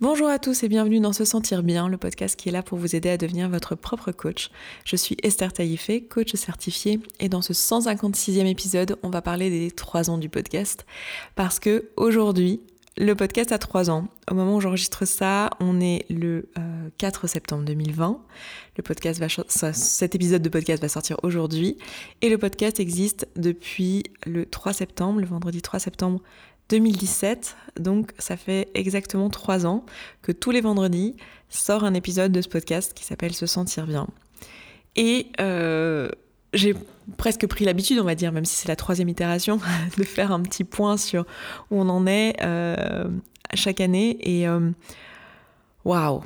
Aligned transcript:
Bonjour 0.00 0.28
à 0.28 0.38
tous 0.38 0.62
et 0.62 0.70
bienvenue 0.70 0.98
dans 0.98 1.12
Se 1.12 1.26
Sentir 1.26 1.62
Bien, 1.62 1.86
le 1.86 1.98
podcast 1.98 2.34
qui 2.34 2.48
est 2.48 2.52
là 2.52 2.62
pour 2.62 2.78
vous 2.78 2.96
aider 2.96 3.10
à 3.10 3.18
devenir 3.18 3.50
votre 3.50 3.74
propre 3.74 4.12
coach. 4.12 4.48
Je 4.86 4.96
suis 4.96 5.14
Esther 5.22 5.52
Taïfé, 5.52 6.04
coach 6.04 6.34
certifiée, 6.36 7.00
et 7.18 7.28
dans 7.28 7.42
ce 7.42 7.52
156e 7.52 8.46
épisode, 8.46 8.96
on 9.02 9.10
va 9.10 9.20
parler 9.20 9.50
des 9.50 9.70
3 9.70 10.08
ans 10.08 10.16
du 10.16 10.30
podcast. 10.30 10.86
Parce 11.34 11.58
que 11.58 11.90
aujourd'hui, 11.98 12.62
le 12.96 13.14
podcast 13.14 13.52
a 13.52 13.58
3 13.58 13.90
ans. 13.90 14.08
Au 14.30 14.34
moment 14.34 14.56
où 14.56 14.60
j'enregistre 14.62 15.04
ça, 15.04 15.50
on 15.60 15.80
est 15.80 16.06
le 16.08 16.48
4 16.96 17.24
euh, 17.24 17.28
septembre 17.28 17.64
2020. 17.64 18.20
Le 18.78 18.82
podcast 18.82 19.20
va 19.20 19.28
cet 19.72 20.14
épisode 20.14 20.40
de 20.40 20.48
podcast 20.48 20.80
va 20.82 20.88
sortir 20.88 21.18
aujourd'hui. 21.22 21.76
Et 22.22 22.30
le 22.30 22.38
podcast 22.38 22.80
existe 22.80 23.28
depuis 23.36 24.04
le 24.24 24.46
3 24.46 24.72
septembre, 24.72 25.20
le 25.20 25.26
vendredi 25.26 25.60
3 25.60 25.78
septembre 25.78 26.20
2017, 26.70 27.56
donc 27.80 28.12
ça 28.18 28.36
fait 28.36 28.68
exactement 28.74 29.28
trois 29.28 29.66
ans 29.66 29.84
que 30.22 30.32
tous 30.32 30.52
les 30.52 30.60
vendredis 30.60 31.16
sort 31.48 31.84
un 31.84 31.94
épisode 31.94 32.32
de 32.32 32.40
ce 32.40 32.48
podcast 32.48 32.94
qui 32.94 33.04
s'appelle 33.04 33.34
Se 33.34 33.46
sentir 33.46 33.86
bien. 33.86 34.06
Et 34.96 35.26
euh, 35.40 36.08
j'ai 36.54 36.74
presque 37.16 37.46
pris 37.46 37.64
l'habitude, 37.64 37.98
on 37.98 38.04
va 38.04 38.14
dire, 38.14 38.32
même 38.32 38.44
si 38.44 38.56
c'est 38.56 38.68
la 38.68 38.76
troisième 38.76 39.08
itération, 39.08 39.60
de 39.98 40.04
faire 40.04 40.32
un 40.32 40.40
petit 40.40 40.64
point 40.64 40.96
sur 40.96 41.26
où 41.70 41.80
on 41.80 41.88
en 41.88 42.06
est 42.06 42.36
euh, 42.42 43.08
chaque 43.54 43.80
année. 43.80 44.16
Et 44.20 44.48
euh, 44.48 44.70
waouh, 45.84 46.22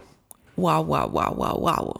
waouh, 0.58 0.84
waouh, 0.84 1.10
waouh, 1.10 1.38
waouh, 1.38 1.60
waouh. 1.60 1.94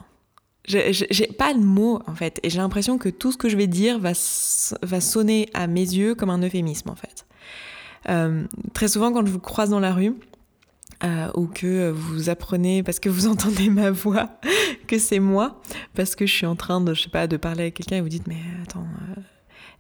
J'ai 0.66 1.26
pas 1.26 1.52
de 1.52 1.60
mots 1.60 2.00
en 2.06 2.14
fait, 2.14 2.40
et 2.42 2.48
j'ai 2.48 2.58
l'impression 2.58 2.96
que 2.96 3.10
tout 3.10 3.32
ce 3.32 3.36
que 3.36 3.50
je 3.50 3.56
vais 3.56 3.66
dire 3.66 3.98
va, 3.98 4.12
va 4.82 5.00
sonner 5.02 5.50
à 5.52 5.66
mes 5.66 5.80
yeux 5.80 6.14
comme 6.14 6.30
un 6.30 6.38
euphémisme 6.38 6.88
en 6.88 6.94
fait. 6.94 7.26
Euh, 8.08 8.44
très 8.72 8.88
souvent, 8.88 9.12
quand 9.12 9.24
je 9.26 9.30
vous 9.30 9.40
croise 9.40 9.70
dans 9.70 9.80
la 9.80 9.92
rue, 9.92 10.14
euh, 11.02 11.28
ou 11.34 11.46
que 11.46 11.90
vous 11.90 12.30
apprenez 12.30 12.82
parce 12.82 13.00
que 13.00 13.08
vous 13.08 13.26
entendez 13.30 13.68
ma 13.68 13.90
voix 13.90 14.30
que 14.86 14.96
c'est 14.96 15.18
moi 15.18 15.60
parce 15.94 16.14
que 16.14 16.24
je 16.24 16.32
suis 16.32 16.46
en 16.46 16.54
train 16.54 16.80
de 16.80 16.94
je 16.94 17.02
sais 17.02 17.08
pas 17.10 17.26
de 17.26 17.36
parler 17.36 17.62
avec 17.62 17.74
quelqu'un 17.74 17.96
et 17.96 18.00
vous 18.00 18.08
dites 18.08 18.28
mais 18.28 18.38
attends 18.62 18.86
euh, 18.86 19.20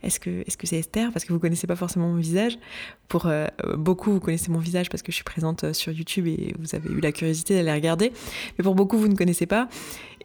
est-ce 0.02 0.18
que 0.18 0.42
est-ce 0.44 0.56
que 0.56 0.66
c'est 0.66 0.76
Esther? 0.76 1.12
Parce 1.12 1.24
que 1.24 1.32
vous 1.32 1.38
connaissez 1.38 1.68
pas 1.68 1.76
forcément 1.76 2.08
mon 2.08 2.16
visage. 2.16 2.58
Pour 3.08 3.30
beaucoup 3.76 4.12
vous 4.12 4.20
connaissez 4.20 4.50
mon 4.50 4.58
visage 4.58 4.90
parce 4.90 5.02
que 5.02 5.12
je 5.12 5.14
suis 5.14 5.24
présente 5.24 5.72
sur 5.72 5.92
YouTube 5.92 6.26
et 6.26 6.54
vous 6.58 6.74
avez 6.74 6.90
eu 6.90 7.00
la 7.00 7.12
curiosité 7.12 7.54
d'aller 7.54 7.72
regarder. 7.72 8.12
Mais 8.58 8.64
pour 8.64 8.74
beaucoup 8.74 8.98
vous 8.98 9.08
ne 9.08 9.14
connaissez 9.14 9.46
pas 9.46 9.68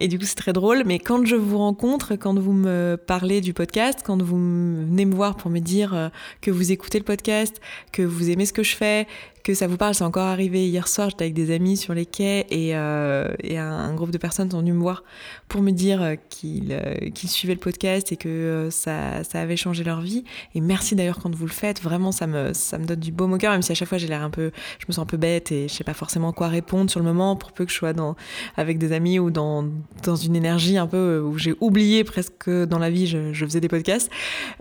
et 0.00 0.08
du 0.08 0.18
coup, 0.18 0.24
c'est 0.24 0.34
très 0.34 0.54
drôle. 0.54 0.82
Mais 0.86 0.98
quand 0.98 1.24
je 1.26 1.36
vous 1.36 1.58
rencontre, 1.58 2.16
quand 2.16 2.38
vous 2.38 2.52
me 2.52 2.96
parlez 2.96 3.40
du 3.42 3.52
podcast, 3.52 4.00
quand 4.04 4.20
vous 4.20 4.36
venez 4.36 5.04
me 5.04 5.14
voir 5.14 5.36
pour 5.36 5.50
me 5.50 5.60
dire 5.60 5.94
euh, 5.94 6.08
que 6.40 6.50
vous 6.50 6.72
écoutez 6.72 6.98
le 6.98 7.04
podcast, 7.04 7.60
que 7.92 8.02
vous 8.02 8.30
aimez 8.30 8.46
ce 8.46 8.54
que 8.54 8.62
je 8.62 8.74
fais, 8.74 9.06
que 9.42 9.54
ça 9.54 9.66
vous 9.66 9.76
parle, 9.76 9.94
c'est 9.94 10.04
encore 10.04 10.26
arrivé 10.26 10.68
hier 10.68 10.86
soir, 10.86 11.10
j'étais 11.10 11.24
avec 11.24 11.34
des 11.34 11.54
amis 11.54 11.76
sur 11.76 11.94
les 11.94 12.06
quais 12.06 12.46
et, 12.50 12.76
euh, 12.76 13.28
et 13.42 13.58
un, 13.58 13.94
groupe 13.94 14.10
de 14.10 14.18
personnes 14.18 14.50
sont 14.50 14.60
venus 14.60 14.74
me 14.74 14.80
voir 14.80 15.02
pour 15.48 15.62
me 15.62 15.70
dire 15.70 16.02
euh, 16.02 16.14
qu'ils 16.28 17.28
suivaient 17.28 17.54
le 17.54 17.60
podcast 17.60 18.12
et 18.12 18.16
que 18.16 18.68
ça, 18.70 19.24
ça, 19.24 19.40
avait 19.40 19.56
changé 19.56 19.82
leur 19.82 20.00
vie. 20.00 20.24
Et 20.54 20.60
merci 20.60 20.94
d'ailleurs 20.94 21.18
quand 21.18 21.34
vous 21.34 21.46
le 21.46 21.52
faites, 21.52 21.82
vraiment 21.82 22.12
ça 22.12 22.26
me, 22.26 22.52
ça 22.52 22.78
me 22.78 22.84
donne 22.84 23.00
du 23.00 23.12
beau 23.12 23.28
au 23.28 23.38
cœur, 23.38 23.52
même 23.52 23.62
si 23.62 23.72
à 23.72 23.74
chaque 23.74 23.88
fois 23.88 23.98
j'ai 23.98 24.08
l'air 24.08 24.22
un 24.22 24.30
peu, 24.30 24.50
je 24.78 24.84
me 24.88 24.92
sens 24.92 25.02
un 25.02 25.06
peu 25.06 25.16
bête 25.16 25.52
et 25.52 25.68
je 25.68 25.74
sais 25.74 25.84
pas 25.84 25.94
forcément 25.94 26.32
quoi 26.32 26.48
répondre 26.48 26.90
sur 26.90 27.00
le 27.00 27.06
moment 27.06 27.36
pour 27.36 27.52
peu 27.52 27.64
que 27.64 27.72
je 27.72 27.76
sois 27.76 27.92
dans, 27.92 28.16
avec 28.56 28.78
des 28.78 28.92
amis 28.92 29.18
ou 29.18 29.30
dans 29.30 29.66
dans 30.02 30.16
une 30.16 30.36
énergie 30.36 30.78
un 30.78 30.86
peu 30.86 30.96
euh, 30.96 31.22
où 31.22 31.38
j'ai 31.38 31.54
oublié 31.60 32.04
presque 32.04 32.48
dans 32.48 32.78
la 32.78 32.90
vie 32.90 33.06
je, 33.06 33.44
faisais 33.44 33.60
des 33.60 33.68
podcasts. 33.68 34.10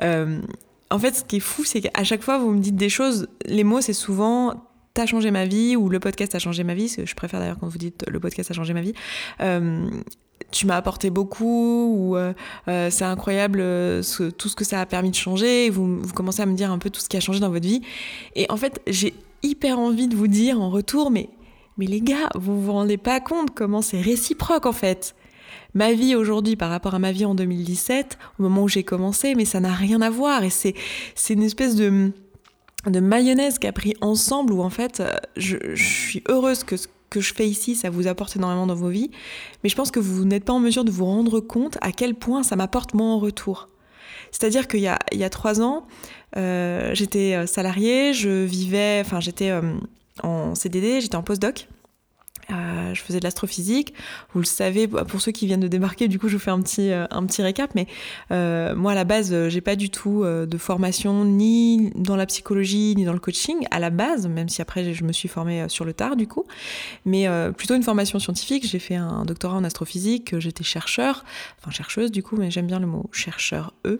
Euh, 0.01 0.41
en 0.91 0.99
fait, 0.99 1.15
ce 1.15 1.23
qui 1.23 1.37
est 1.37 1.41
fou, 1.41 1.63
c'est 1.63 1.81
qu'à 1.81 2.03
chaque 2.03 2.23
fois, 2.23 2.39
vous 2.39 2.51
me 2.51 2.59
dites 2.59 2.75
des 2.75 2.89
choses, 2.89 3.27
les 3.45 3.63
mots, 3.63 3.81
c'est 3.81 3.93
souvent 3.93 4.65
t'as 4.95 5.05
changé 5.05 5.29
ma 5.29 5.45
vie 5.45 5.75
ou 5.75 5.87
le 5.87 5.99
podcast 5.99 6.33
a 6.33 6.39
changé 6.39 6.63
ma 6.63 6.73
vie. 6.73 6.93
Je 7.03 7.13
préfère 7.13 7.39
d'ailleurs 7.39 7.59
quand 7.59 7.67
vous 7.67 7.77
dites 7.77 8.03
le 8.07 8.19
podcast 8.19 8.49
a 8.49 8.53
changé 8.53 8.73
ma 8.73 8.81
vie. 8.81 8.93
Euh, 9.39 9.87
tu 10.51 10.65
m'as 10.65 10.75
apporté 10.75 11.11
beaucoup 11.11 11.93
ou 11.95 12.17
c'est 12.65 13.03
incroyable 13.03 13.59
tout 14.37 14.49
ce 14.49 14.55
que 14.55 14.65
ça 14.65 14.81
a 14.81 14.85
permis 14.87 15.11
de 15.11 15.15
changer. 15.15 15.69
Vous, 15.69 16.01
vous 16.01 16.13
commencez 16.13 16.41
à 16.41 16.47
me 16.47 16.55
dire 16.55 16.71
un 16.71 16.79
peu 16.79 16.89
tout 16.89 17.01
ce 17.01 17.07
qui 17.07 17.17
a 17.17 17.19
changé 17.19 17.39
dans 17.39 17.51
votre 17.51 17.67
vie. 17.67 17.81
Et 18.35 18.47
en 18.49 18.57
fait, 18.57 18.81
j'ai 18.87 19.13
hyper 19.43 19.77
envie 19.77 20.07
de 20.07 20.15
vous 20.15 20.27
dire 20.27 20.59
en 20.59 20.71
retour, 20.71 21.11
mais 21.11 21.29
mais 21.79 21.85
les 21.85 22.01
gars, 22.01 22.29
vous 22.35 22.61
vous 22.61 22.73
rendez 22.73 22.97
pas 22.97 23.21
compte 23.21 23.51
comment 23.55 23.81
c'est 23.81 24.01
réciproque 24.01 24.65
en 24.65 24.73
fait 24.73 25.15
ma 25.73 25.93
vie 25.93 26.15
aujourd'hui 26.15 26.55
par 26.55 26.69
rapport 26.69 26.95
à 26.95 26.99
ma 26.99 27.11
vie 27.11 27.25
en 27.25 27.35
2017, 27.35 28.17
au 28.39 28.43
moment 28.43 28.63
où 28.63 28.67
j'ai 28.67 28.83
commencé, 28.83 29.35
mais 29.35 29.45
ça 29.45 29.59
n'a 29.59 29.73
rien 29.73 30.01
à 30.01 30.09
voir. 30.09 30.43
Et 30.43 30.49
c'est, 30.49 30.73
c'est 31.15 31.33
une 31.33 31.43
espèce 31.43 31.75
de, 31.75 32.11
de 32.85 32.99
mayonnaise 32.99 33.59
qui 33.59 33.67
a 33.67 33.71
pris 33.71 33.95
ensemble 34.01 34.53
où 34.53 34.61
en 34.61 34.69
fait, 34.69 34.99
euh, 34.99 35.13
je, 35.37 35.57
suis 35.75 36.23
heureuse 36.27 36.63
que 36.63 36.77
ce 36.77 36.87
que 37.09 37.21
je 37.21 37.33
fais 37.33 37.47
ici, 37.47 37.75
ça 37.75 37.89
vous 37.89 38.07
apporte 38.07 38.35
énormément 38.35 38.67
dans 38.67 38.75
vos 38.75 38.89
vies, 38.89 39.09
mais 39.63 39.69
je 39.69 39.75
pense 39.75 39.89
que 39.89 39.99
vous 39.99 40.25
n'êtes 40.25 40.45
pas 40.45 40.53
en 40.53 40.59
mesure 40.59 40.85
de 40.85 40.91
vous 40.91 41.05
rendre 41.05 41.39
compte 41.39 41.77
à 41.81 41.91
quel 41.91 42.13
point 42.13 42.43
ça 42.43 42.55
m'apporte 42.55 42.93
moi 42.93 43.07
en 43.07 43.19
retour. 43.19 43.67
C'est-à-dire 44.31 44.67
qu'il 44.67 44.81
y 44.81 44.87
a, 44.87 44.99
il 45.11 45.17
y 45.17 45.23
a 45.23 45.29
trois 45.31 45.59
ans, 45.59 45.87
euh, 46.37 46.91
j'étais 46.93 47.33
euh, 47.33 47.47
salariée, 47.47 48.13
je 48.13 48.43
vivais, 48.45 49.01
enfin 49.03 49.19
j'étais 49.19 49.51
en 50.21 50.53
CDD, 50.53 51.01
j'étais 51.01 51.15
en 51.15 51.23
postdoc. 51.23 51.67
Euh, 52.51 52.68
je 52.93 53.01
faisais 53.01 53.19
de 53.19 53.23
l'astrophysique. 53.23 53.93
Vous 54.33 54.39
le 54.39 54.45
savez, 54.45 54.87
pour 54.87 55.21
ceux 55.21 55.31
qui 55.31 55.45
viennent 55.45 55.59
de 55.59 55.67
débarquer, 55.67 56.07
du 56.07 56.19
coup, 56.19 56.27
je 56.27 56.33
vous 56.33 56.39
fais 56.39 56.51
un 56.51 56.61
petit, 56.61 56.91
euh, 56.91 57.05
un 57.11 57.25
petit 57.25 57.41
récap. 57.41 57.71
Mais 57.75 57.87
euh, 58.31 58.75
moi, 58.75 58.93
à 58.93 58.95
la 58.95 59.03
base, 59.03 59.47
j'ai 59.49 59.61
pas 59.61 59.75
du 59.75 59.89
tout 59.89 60.23
de 60.23 60.57
formation 60.57 61.25
ni 61.25 61.91
dans 61.95 62.15
la 62.15 62.25
psychologie 62.25 62.93
ni 62.95 63.05
dans 63.05 63.13
le 63.13 63.19
coaching. 63.19 63.65
À 63.71 63.79
la 63.79 63.89
base, 63.89 64.27
même 64.27 64.49
si 64.49 64.61
après 64.61 64.93
je 64.93 65.03
me 65.03 65.11
suis 65.11 65.27
formée 65.27 65.67
sur 65.69 65.85
le 65.85 65.93
tard, 65.93 66.15
du 66.15 66.27
coup, 66.27 66.45
mais 67.05 67.27
plutôt 67.57 67.75
une 67.75 67.83
formation 67.83 68.19
scientifique. 68.19 68.67
J'ai 68.67 68.79
fait 68.79 68.95
un 68.95 69.25
doctorat 69.25 69.57
en 69.57 69.63
astrophysique. 69.63 70.37
J'étais 70.39 70.63
chercheur, 70.63 71.23
enfin 71.59 71.71
chercheuse 71.71 72.11
du 72.11 72.23
coup, 72.23 72.35
mais 72.37 72.51
j'aime 72.51 72.67
bien 72.67 72.79
le 72.79 72.87
mot 72.87 73.09
chercheur 73.11 73.73
e. 73.85 73.99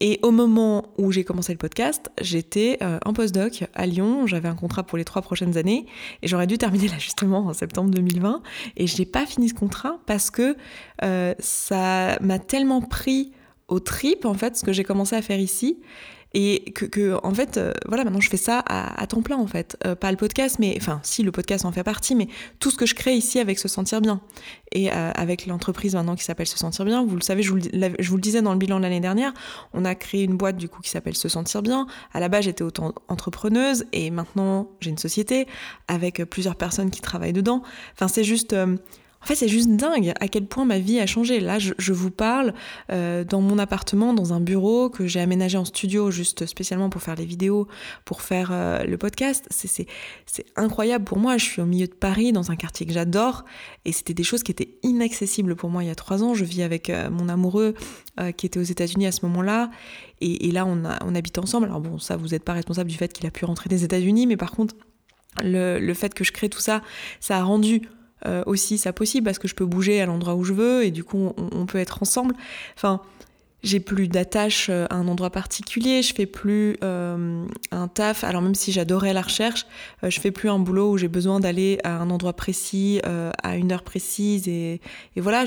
et 0.00 0.18
au 0.22 0.30
moment 0.30 0.92
où 0.98 1.12
j'ai 1.12 1.24
commencé 1.24 1.52
le 1.52 1.58
podcast, 1.58 2.10
j'étais 2.20 2.78
en 3.04 3.12
postdoc 3.12 3.64
à 3.74 3.86
Lyon. 3.86 4.26
J'avais 4.26 4.48
un 4.48 4.54
contrat 4.54 4.82
pour 4.82 4.98
les 4.98 5.04
trois 5.04 5.22
prochaines 5.22 5.56
années 5.56 5.86
et 6.22 6.28
j'aurais 6.28 6.46
dû 6.46 6.58
terminer 6.58 6.88
en 7.32 7.52
septembre 7.52 7.90
2020 7.90 8.42
et 8.76 8.86
je 8.86 8.98
n'ai 8.98 9.06
pas 9.06 9.26
fini 9.26 9.48
ce 9.48 9.54
contrat 9.54 9.98
parce 10.06 10.30
que 10.30 10.56
euh, 11.02 11.34
ça 11.38 12.18
m'a 12.20 12.38
tellement 12.38 12.82
pris 12.82 13.32
au 13.68 13.80
trip 13.80 14.24
en 14.24 14.34
fait 14.34 14.56
ce 14.56 14.64
que 14.64 14.72
j'ai 14.72 14.84
commencé 14.84 15.16
à 15.16 15.22
faire 15.22 15.38
ici 15.38 15.80
et 16.34 16.72
que, 16.72 17.18
en 17.22 17.32
fait 17.32 17.56
euh, 17.56 17.72
voilà 17.86 18.02
maintenant 18.04 18.20
je 18.20 18.28
fais 18.28 18.36
ça 18.36 18.62
à, 18.66 19.06
temps 19.06 19.22
plein 19.22 19.36
en 19.36 19.46
fait. 19.46 19.76
Euh, 19.86 19.94
pas 19.94 20.10
le 20.10 20.16
podcast 20.16 20.56
mais 20.58 20.74
enfin 20.76 21.00
si 21.02 21.22
le 21.22 21.30
podcast 21.32 21.64
en 21.64 21.72
fait 21.72 21.84
partie 21.84 22.14
mais 22.14 22.28
tout 22.58 22.70
ce 22.70 22.76
que 22.76 22.86
je 22.86 22.94
crée 22.94 23.14
ici 23.14 23.38
avec 23.38 23.58
se 23.58 23.68
sentir 23.68 24.00
bien. 24.00 24.20
Et 24.72 24.90
euh, 24.90 25.12
avec 25.14 25.46
l'entreprise 25.46 25.94
maintenant 25.94 26.16
qui 26.16 26.24
s'appelle 26.24 26.48
se 26.48 26.58
sentir 26.58 26.84
bien 26.84 27.04
vous 27.04 27.14
le 27.14 27.22
savez 27.22 27.42
je 27.42 27.50
vous, 27.50 27.60
je 27.60 28.08
vous 28.08 28.16
le 28.16 28.22
disais 28.22 28.42
dans 28.42 28.52
le 28.52 28.58
bilan 28.58 28.78
de 28.78 28.82
l'année 28.82 29.00
dernière 29.00 29.32
on 29.72 29.84
a 29.84 29.94
créé 29.94 30.24
une 30.24 30.36
boîte 30.36 30.56
du 30.56 30.68
coup 30.68 30.82
qui 30.82 30.90
s'appelle 30.90 31.16
se 31.16 31.28
sentir 31.28 31.62
bien. 31.62 31.86
À 32.12 32.20
la 32.20 32.28
base 32.28 32.44
j'étais 32.44 32.64
autant 32.64 32.92
entrepreneuse 33.08 33.84
et 33.92 34.10
maintenant 34.10 34.70
j'ai 34.80 34.90
une 34.90 34.98
société 34.98 35.46
avec 35.86 36.24
plusieurs 36.24 36.56
personnes 36.56 36.90
qui 36.90 37.00
travaillent 37.00 37.32
dedans. 37.32 37.62
Enfin 37.94 38.08
c'est 38.08 38.24
juste 38.24 38.54
en 39.24 39.26
fait, 39.26 39.36
c'est 39.36 39.48
juste 39.48 39.70
dingue 39.70 40.12
à 40.20 40.28
quel 40.28 40.44
point 40.44 40.66
ma 40.66 40.78
vie 40.78 41.00
a 41.00 41.06
changé. 41.06 41.40
Là, 41.40 41.58
je, 41.58 41.92
vous 41.94 42.10
parle 42.10 42.52
euh, 42.92 43.24
dans 43.24 43.40
mon 43.40 43.58
appartement, 43.58 44.12
dans 44.12 44.34
un 44.34 44.40
bureau 44.40 44.90
que 44.90 45.06
j'ai 45.06 45.18
aménagé 45.18 45.56
en 45.56 45.64
studio, 45.64 46.10
juste 46.10 46.44
spécialement 46.44 46.90
pour 46.90 47.00
faire 47.00 47.14
les 47.14 47.24
vidéos, 47.24 47.66
pour 48.04 48.20
faire 48.20 48.50
euh, 48.52 48.84
le 48.84 48.98
podcast. 48.98 49.46
C'est 49.50 49.86
incroyable 50.56 51.06
pour 51.06 51.16
moi. 51.16 51.38
Je 51.38 51.44
suis 51.46 51.62
au 51.62 51.64
milieu 51.64 51.86
de 51.86 51.94
Paris, 51.94 52.32
dans 52.32 52.50
un 52.50 52.56
quartier 52.56 52.84
que 52.84 52.92
j'adore, 52.92 53.46
et 53.86 53.92
c'était 53.92 54.12
des 54.12 54.24
choses 54.24 54.42
qui 54.42 54.52
étaient 54.52 54.76
inaccessibles 54.82 55.56
pour 55.56 55.70
moi 55.70 55.82
il 55.82 55.86
y 55.86 55.90
a 55.90 55.94
trois 55.94 56.22
ans. 56.22 56.34
Je 56.34 56.44
vis 56.44 56.62
avec 56.62 56.90
euh, 56.90 57.08
mon 57.08 57.30
amoureux 57.30 57.74
qui 58.36 58.46
était 58.46 58.60
aux 58.60 58.64
États-Unis 58.64 59.08
à 59.08 59.12
ce 59.12 59.26
moment-là, 59.26 59.70
et, 60.20 60.52
là, 60.52 60.66
on, 60.66 61.14
habite 61.14 61.38
ensemble. 61.38 61.66
Alors 61.66 61.80
bon, 61.80 61.98
ça, 61.98 62.16
vous 62.16 62.28
n'êtes 62.28 62.44
pas 62.44 62.52
responsable 62.52 62.88
du 62.88 62.96
fait 62.96 63.12
qu'il 63.12 63.26
a 63.26 63.30
pu 63.30 63.44
rentrer 63.44 63.68
des 63.68 63.82
États-Unis, 63.82 64.26
mais 64.28 64.36
par 64.36 64.52
contre, 64.52 64.76
le 65.42 65.94
fait 65.94 66.14
que 66.14 66.22
je 66.22 66.30
crée 66.30 66.48
tout 66.48 66.60
ça, 66.60 66.82
ça 67.20 67.38
a 67.38 67.42
rendu 67.42 67.82
euh, 68.26 68.42
aussi 68.46 68.78
ça 68.78 68.92
possible 68.92 69.24
parce 69.24 69.38
que 69.38 69.48
je 69.48 69.54
peux 69.54 69.66
bouger 69.66 70.00
à 70.00 70.06
l'endroit 70.06 70.34
où 70.34 70.44
je 70.44 70.52
veux 70.52 70.84
et 70.84 70.90
du 70.90 71.04
coup 71.04 71.32
on, 71.36 71.66
peut 71.66 71.78
être 71.78 72.02
ensemble. 72.02 72.34
Enfin, 72.76 73.00
j'ai 73.62 73.80
plus 73.80 74.08
d'attache 74.08 74.68
euh, 74.70 74.86
à 74.90 74.96
un 74.96 75.08
endroit 75.08 75.30
particulier, 75.30 76.02
je 76.02 76.14
fais 76.14 76.26
plus 76.26 76.76
euh, 76.82 77.46
un 77.70 77.88
taf. 77.88 78.24
Alors 78.24 78.42
même 78.42 78.54
si 78.54 78.72
j'adorais 78.72 79.12
la 79.12 79.22
recherche, 79.22 79.66
je 80.02 80.20
fais 80.20 80.30
plus 80.30 80.48
un 80.48 80.58
boulot 80.58 80.92
où 80.92 80.98
j'ai 80.98 81.08
besoin 81.08 81.40
d'aller 81.40 81.78
à 81.84 81.96
un 81.98 82.10
endroit 82.10 82.34
précis, 82.34 83.00
à 83.04 83.56
une 83.56 83.72
heure 83.72 83.82
précise 83.84 84.48
et, 84.48 84.80
et 85.16 85.20
voilà. 85.20 85.44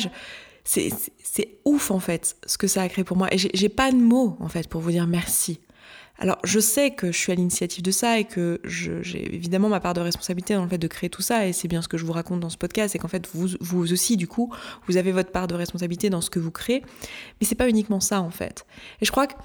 c'est 0.64 0.92
ouf 1.66 1.92
en 1.92 2.00
fait 2.00 2.38
ce 2.46 2.58
que 2.58 2.68
ça 2.68 2.82
a 2.82 2.90
créé 2.90 3.04
pour 3.04 3.18
moi 3.18 3.34
et 3.34 3.38
j'ai 3.38 3.70
pas 3.70 3.92
de 3.92 3.98
mots 3.98 4.38
en 4.40 4.50
fait 4.50 4.68
pour 4.68 4.82
vous 4.82 4.92
dire 4.92 5.08
merci. 5.08 5.60
Alors 6.20 6.38
je 6.44 6.60
sais 6.60 6.92
que 6.92 7.12
je 7.12 7.18
suis 7.18 7.32
à 7.32 7.36
l'initiative 7.36 7.84
de 7.84 7.92
ça 7.92 8.20
et 8.20 8.26
que 8.26 8.60
j'ai 8.64 9.36
évidemment 9.36 9.70
ma 9.70 9.80
part 9.80 9.94
de 9.94 10.02
responsabilité 10.02 10.56
dans 10.56 10.64
le 10.64 10.70
fait 10.70 10.78
de 10.78 10.88
créer 10.88 11.10
tout 11.10 11.22
ça 11.22 11.48
et 11.48 11.54
c'est 11.54 11.68
bien 11.68 11.82
ce 11.82 11.88
que 11.88 11.98
je 11.98 12.06
vous 12.06 12.14
raconte 12.14 12.40
dans 12.40 12.50
ce 12.50 12.58
podcast, 12.58 12.94
c'est 12.94 13.00
qu'en 13.00 13.08
fait 13.08 13.28
vous, 13.34 13.92
aussi 13.92 14.18
du 14.18 14.28
coup 14.28 14.52
vous 14.88 14.98
avez 14.98 15.12
votre 15.12 15.32
part 15.32 15.48
de 15.48 15.56
responsabilité 15.56 16.10
dans 16.10 16.22
ce 16.22 16.30
que 16.30 16.40
vous 16.40 16.52
créez, 16.52 16.82
mais 17.40 17.46
c'est 17.46 17.56
pas 17.56 17.70
uniquement 17.70 18.00
ça 18.00 18.22
en 18.22 18.32
fait. 18.32 18.66
Et 19.02 19.06
je 19.06 19.12
crois 19.12 19.28
que 19.28 19.36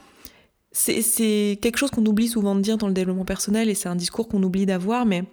c'est 0.71 1.59
quelque 1.61 1.77
chose 1.77 1.91
qu'on 1.91 2.07
oublie 2.07 2.29
souvent 2.29 2.55
de 2.55 2.61
dire 2.63 2.79
dans 2.79 2.89
le 2.89 2.95
développement 2.95 3.27
personnel 3.27 3.69
et 3.69 3.75
c'est 3.75 3.91
un 3.91 3.97
discours 3.97 4.29
qu'on 4.29 4.43
oublie 4.43 4.65
d'avoir, 4.65 5.05
mais 5.05 5.25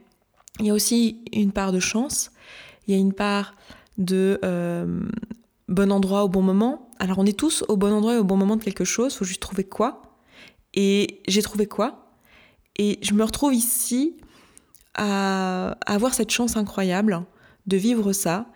il 0.60 0.66
y 0.66 0.70
a 0.70 0.74
aussi 0.74 1.24
une 1.32 1.54
part 1.54 1.72
de 1.72 1.80
chance, 1.80 2.32
il 2.88 2.94
y 2.94 2.98
a 2.98 3.00
une 3.00 3.14
part 3.14 3.56
de 3.98 4.40
euh, 4.44 5.00
bon 5.70 5.92
endroit 5.92 6.26
au 6.26 6.30
bon 6.30 6.42
moment. 6.42 6.90
Alors 7.00 7.20
on 7.20 7.26
est 7.26 7.38
tous 7.38 7.64
au 7.70 7.78
bon 7.78 7.94
endroit 7.94 8.16
et 8.16 8.18
au 8.18 8.26
bon 8.26 8.36
moment 8.36 8.58
de 8.58 8.64
quelque 8.64 8.84
chose, 8.84 9.16
faut 9.16 9.24
juste 9.24 9.42
trouver 9.42 9.64
quoi. 9.64 10.09
Et 10.74 11.22
j'ai 11.28 11.42
trouvé 11.42 11.66
quoi? 11.66 12.14
Et 12.78 13.00
je 13.02 13.14
me 13.14 13.24
retrouve 13.24 13.54
ici 13.54 14.16
à 14.96 15.78
avoir 15.86 16.14
cette 16.14 16.32
chance 16.32 16.58
incroyable 16.58 17.26
de 17.68 17.78
vivre 17.78 18.14
ça. 18.14 18.48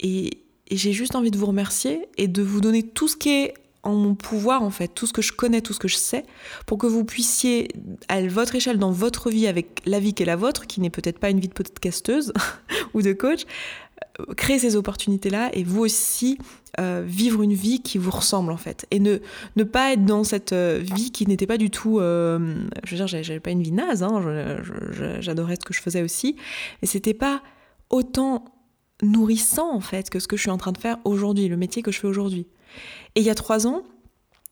Et, 0.00 0.30
j'ai 0.70 0.92
juste 0.92 1.16
envie 1.16 1.30
de 1.30 1.36
vous 1.36 1.44
remercier 1.44 2.08
et 2.16 2.28
de 2.28 2.40
vous 2.40 2.62
donner 2.62 2.82
tout 2.82 3.06
ce 3.06 3.16
qui 3.18 3.28
est 3.28 3.52
en 3.82 3.94
mon 3.94 4.14
pouvoir 4.14 4.62
en 4.62 4.70
fait, 4.70 4.88
tout 4.88 5.06
ce 5.06 5.12
que 5.12 5.20
je 5.20 5.34
connais, 5.34 5.60
tout 5.60 5.74
ce 5.74 5.78
que 5.78 5.88
je 5.88 5.96
sais, 5.96 6.24
pour 6.66 6.78
que 6.78 6.86
vous 6.86 7.04
puissiez, 7.04 7.68
à 8.08 8.26
votre 8.26 8.54
échelle, 8.54 8.78
dans 8.78 8.90
votre 8.90 9.28
vie, 9.28 9.46
avec 9.46 9.82
la 9.84 10.00
vie 10.00 10.14
qui 10.14 10.22
est 10.22 10.26
la 10.26 10.36
vôtre, 10.36 10.66
qui 10.66 10.80
n'est 10.80 10.88
peut-être 10.88 11.18
pas 11.18 11.28
une 11.28 11.40
vie 11.40 11.48
de 11.48 11.52
podcasteuse 11.52 12.32
ou 12.94 13.02
de 13.02 13.12
coach, 13.12 13.42
créer 14.36 14.58
ces 14.58 14.76
opportunités-là 14.76 15.50
et 15.54 15.64
vous 15.64 15.80
aussi 15.80 16.38
euh, 16.80 17.02
vivre 17.06 17.42
une 17.42 17.54
vie 17.54 17.80
qui 17.80 17.98
vous 17.98 18.10
ressemble 18.10 18.52
en 18.52 18.56
fait. 18.56 18.86
Et 18.90 19.00
ne, 19.00 19.18
ne 19.56 19.64
pas 19.64 19.92
être 19.92 20.04
dans 20.04 20.24
cette 20.24 20.52
euh, 20.52 20.80
vie 20.82 21.10
qui 21.10 21.26
n'était 21.26 21.46
pas 21.46 21.58
du 21.58 21.70
tout... 21.70 21.98
je 22.00 22.90
veux 22.90 22.96
dire, 22.96 23.06
j'avais 23.06 23.40
pas 23.40 23.50
une 23.50 23.62
vie 23.62 23.72
naze, 23.72 24.02
hein, 24.02 24.22
j'adorais 25.20 25.56
ce 25.56 25.64
que 25.64 25.74
je 25.74 25.80
faisais 25.80 26.02
aussi, 26.02 26.36
mais 26.80 26.88
c'était 26.88 27.14
pas 27.14 27.42
autant 27.90 28.44
nourrissant 29.02 29.74
en 29.74 29.80
fait 29.80 30.10
que 30.10 30.20
ce 30.20 30.28
que 30.28 30.36
je 30.36 30.42
suis 30.42 30.50
en 30.50 30.58
train 30.58 30.72
de 30.72 30.78
faire 30.78 30.98
aujourd'hui, 31.04 31.48
le 31.48 31.56
métier 31.56 31.82
que 31.82 31.90
je 31.92 31.98
fais 31.98 32.06
aujourd'hui. 32.06 32.46
Et 33.14 33.20
il 33.20 33.26
y 33.26 33.30
a 33.30 33.34
trois 33.34 33.66
ans, 33.66 33.82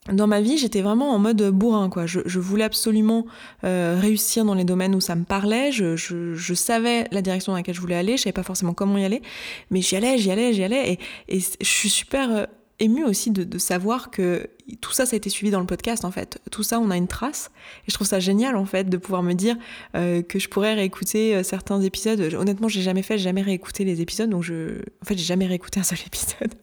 dans 0.09 0.25
ma 0.25 0.41
vie, 0.41 0.57
j'étais 0.57 0.81
vraiment 0.81 1.11
en 1.11 1.19
mode 1.19 1.43
bourrin, 1.51 1.89
quoi. 1.89 2.07
Je, 2.07 2.39
voulais 2.39 2.63
absolument 2.63 3.25
euh, 3.63 3.97
réussir 3.99 4.43
dans 4.43 4.55
les 4.55 4.63
domaines 4.63 4.95
où 4.95 4.99
ça 4.99 5.15
me 5.15 5.25
parlait. 5.25 5.71
Je, 5.71 6.53
savais 6.55 7.07
la 7.11 7.21
direction 7.21 7.51
dans 7.51 7.57
laquelle 7.57 7.75
je 7.75 7.81
voulais 7.81 7.95
aller. 7.95 8.17
Je 8.17 8.23
savais 8.23 8.33
pas 8.33 8.43
forcément 8.43 8.73
comment 8.73 8.97
y 8.97 9.05
aller, 9.05 9.21
mais 9.69 9.81
j'y 9.81 9.95
allais, 9.95 10.17
j'y 10.17 10.31
allais, 10.31 10.53
j'y 10.53 10.63
allais. 10.63 10.97
Et, 11.27 11.39
je 11.39 11.67
suis 11.67 11.89
super 11.89 12.31
euh, 12.31 12.45
émue 12.81 13.05
aussi 13.05 13.31
de, 13.31 13.57
savoir 13.57 14.11
que 14.11 14.49
tout 14.81 14.91
ça, 14.91 15.05
ça 15.05 15.15
a 15.15 15.17
été 15.17 15.29
suivi 15.29 15.51
dans 15.51 15.59
le 15.59 15.65
podcast, 15.65 16.05
en 16.05 16.11
fait. 16.11 16.39
Tout 16.51 16.63
ça, 16.63 16.79
on 16.79 16.91
a 16.91 16.97
une 16.97 17.07
trace. 17.07 17.51
Et 17.87 17.91
je 17.91 17.93
trouve 17.93 18.07
ça 18.07 18.19
génial, 18.19 18.55
en 18.55 18.65
fait, 18.65 18.89
de 18.89 18.97
pouvoir 18.97 19.23
me 19.23 19.33
dire 19.33 19.55
euh, 19.95 20.21
que 20.21 20.39
je 20.39 20.49
pourrais 20.49 20.73
réécouter 20.73 21.43
certains 21.43 21.81
épisodes. 21.81 22.19
Honnêtement, 22.33 22.67
j'ai 22.67 22.81
jamais 22.81 23.03
fait, 23.03 23.17
jamais 23.17 23.41
réécouté 23.41 23.85
les 23.85 24.01
épisodes, 24.01 24.29
donc 24.29 24.43
je, 24.43 24.79
en 25.01 25.05
fait, 25.05 25.17
j'ai 25.17 25.25
jamais 25.25 25.47
réécouté 25.47 25.79
un 25.79 25.83
seul 25.83 25.99
épisode 26.05 26.53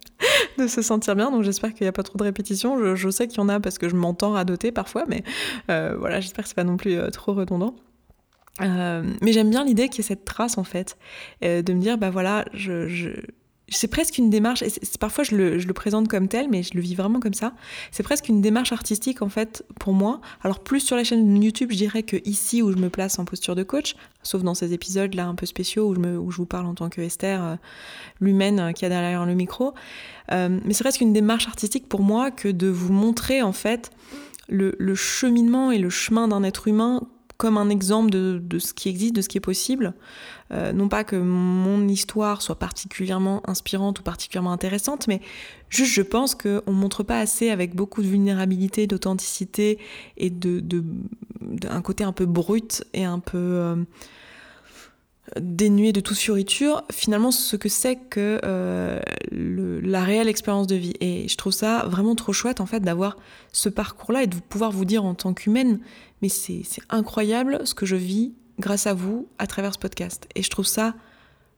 de 0.59 0.67
se 0.67 0.83
sentir 0.83 1.17
bien. 1.17 1.31
Donc 1.31 1.43
j'espère 1.43 1.73
qu'il 1.73 1.85
n'y 1.85 1.89
a 1.89 1.93
pas 1.93 2.03
trop 2.03 2.19
de 2.19 2.25
répétitions. 2.25 2.95
Je, 2.95 3.11
sais 3.11 3.29
qu'il 3.29 3.39
y 3.39 3.41
en 3.41 3.49
a 3.49 3.61
parce 3.61 3.79
que 3.79 3.89
je 3.89 3.97
m'entends 3.97 4.33
radoter 4.33 4.73
parfois, 4.73 5.05
mais 5.09 5.23
euh, 5.71 5.97
voilà, 5.99 6.21
j'espère 6.21 6.45
que 6.45 6.49
c'est 6.49 6.57
pas 6.57 6.65
non 6.65 6.77
plus 6.77 6.95
euh, 6.95 7.11
trop 7.11 7.33
redondant. 7.33 7.75
Euh, 8.61 9.05
mais 9.23 9.33
j'aime 9.33 9.51
bien 9.51 9.65
l'idée 9.65 9.89
qu'il 9.89 9.99
y 9.99 10.01
ait 10.01 10.09
cette 10.09 10.25
trace 10.25 10.59
en 10.59 10.65
fait, 10.65 10.99
de 11.43 11.73
me 11.73 11.81
dire 11.81 11.97
bah 11.97 12.11
voilà, 12.11 12.45
je, 12.55 13.23
c'est 13.71 13.89
presque 13.89 14.19
une 14.19 14.31
démarche, 14.31 14.63
et 14.63 14.71
parfois 14.99 15.25
je 15.25 15.37
le, 15.37 15.73
présente 15.73 16.09
comme 16.09 16.29
tel, 16.29 16.49
mais 16.49 16.63
je 16.63 16.75
le 16.75 16.81
vis 16.81 16.95
vraiment 16.95 17.21
comme 17.21 17.35
ça. 17.35 17.53
C'est 17.91 18.03
presque 18.03 18.29
une 18.29 18.41
démarche 18.41 18.73
artistique 18.73 19.23
en 19.23 19.29
fait 19.29 19.65
pour 19.79 19.93
moi. 19.93 20.21
Alors 20.43 20.61
plus 20.61 20.81
sur 20.81 20.97
la 20.97 21.05
chaîne 21.05 21.43
YouTube, 21.43 21.71
je 21.73 21.77
dirais 21.77 22.03
que 22.03 22.17
ici 22.25 22.63
où 22.63 22.73
je 22.73 22.79
me 22.79 22.89
place 22.89 23.19
en 23.19 23.25
posture 23.25 23.55
de 23.55 23.63
coach, 23.63 23.95
sauf 24.23 24.43
dans 24.43 24.55
ces 24.55 24.73
épisodes 24.73 25.15
là 25.15 25.27
un 25.27 25.35
peu 25.35 25.47
spéciaux 25.47 25.89
où 25.89 26.31
je, 26.31 26.37
vous 26.37 26.47
parle 26.47 26.67
en 26.67 26.75
tant 26.75 26.89
que 26.89 27.01
Esther, 27.01 27.43
euh, 27.43 27.57
l'humaine 28.21 28.61
euh, 28.61 28.73
qui 28.73 28.85
a 28.85 28.89
derrière 28.89 29.27
le 29.27 29.35
micro. 29.35 29.75
Euh, 30.33 30.59
mais 30.65 30.73
c'est 30.73 30.85
presque 30.85 31.01
une 31.01 31.13
démarche 31.13 31.47
artistique 31.47 31.89
pour 31.89 32.03
moi 32.03 32.31
que 32.31 32.49
de 32.49 32.69
vous 32.69 32.93
montrer 32.93 33.43
en 33.43 33.53
fait 33.53 33.91
le, 34.49 34.75
le 34.79 34.95
cheminement 34.95 35.71
et 35.71 35.79
le 35.79 35.91
chemin 35.91 36.29
d'un 36.29 36.43
être 36.43 36.69
humain 36.69 37.07
comme 37.39 37.57
un 37.57 37.71
exemple 37.71 38.11
de, 38.11 38.59
ce 38.59 38.75
qui 38.75 38.89
existe, 38.89 39.15
de 39.15 39.23
ce 39.23 39.29
qui 39.29 39.39
est 39.39 39.41
possible. 39.41 39.95
Euh, 40.53 40.73
non 40.73 40.89
pas 40.89 41.05
que 41.05 41.15
mon 41.15 41.87
histoire 41.87 42.43
soit 42.43 42.59
particulièrement 42.59 43.49
inspirante 43.49 44.01
ou 44.01 44.03
particulièrement 44.03 44.53
intéressante, 44.53 45.07
mais 45.07 45.21
juste 45.69 45.93
je 45.93 46.03
pense 46.03 46.35
qu'on 46.35 46.63
ne 46.67 46.73
montre 46.73 47.05
pas 47.05 47.21
assez 47.21 47.51
avec 47.51 47.77
beaucoup 47.77 48.03
de 48.03 48.09
vulnérabilité, 48.09 48.89
d'authenticité 48.89 49.79
et 50.17 50.31
de, 50.31 50.59
de, 50.59 50.83
côté 51.85 52.03
un 52.03 52.13
peu 52.13 52.27
brut 52.27 52.85
et 52.93 53.05
un 53.05 53.21
peu... 53.21 53.39
Euh, 53.39 53.77
dénué 55.41 55.93
de 55.93 56.01
toute 56.01 56.17
fioriture, 56.17 56.85
finalement 56.91 57.31
ce 57.31 57.57
que 57.57 57.69
c'est 57.69 57.97
que 57.97 58.41
euh, 58.45 59.01
la 59.31 60.03
réelle 60.03 60.29
expérience 60.29 60.67
de 60.67 60.77
vie. 60.77 60.95
Et 61.01 61.29
je 61.29 61.37
trouve 61.37 61.53
ça 61.53 61.85
vraiment 61.87 62.15
trop 62.15 62.33
chouette 62.33 62.61
en 62.61 62.67
fait 62.67 62.81
d'avoir 62.81 63.17
ce 63.53 63.69
parcours-là 63.69 64.23
et 64.23 64.27
de 64.27 64.37
pouvoir 64.37 64.71
vous 64.71 64.85
dire 64.85 65.05
en 65.05 65.15
tant 65.15 65.35
qu'humaine, 65.35 65.81
mais 66.23 66.29
c'est 66.29 66.63
incroyable 66.91 67.61
ce 67.65 67.75
que 67.75 67.87
je 67.87 67.97
vis 67.97 68.33
grâce 68.59 68.87
à 68.87 68.95
vous 68.95 69.29
à 69.39 69.47
travers 69.47 69.75
ce 69.75 69.79
podcast. 69.79 70.29
Et 70.35 70.43
je 70.43 70.51
trouve 70.51 70.67
ça 70.67 70.95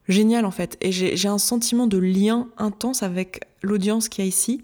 génial 0.09 0.45
en 0.45 0.51
fait. 0.51 0.77
Et 0.81 0.93
j'ai 0.93 1.29
un 1.29 1.39
sentiment 1.39 1.87
de 1.87 1.99
lien 1.99 2.49
intense 2.59 3.03
avec 3.03 3.41
l'audience 3.63 4.09
qu'il 4.09 4.25
y 4.25 4.27
a 4.27 4.29
ici. 4.29 4.63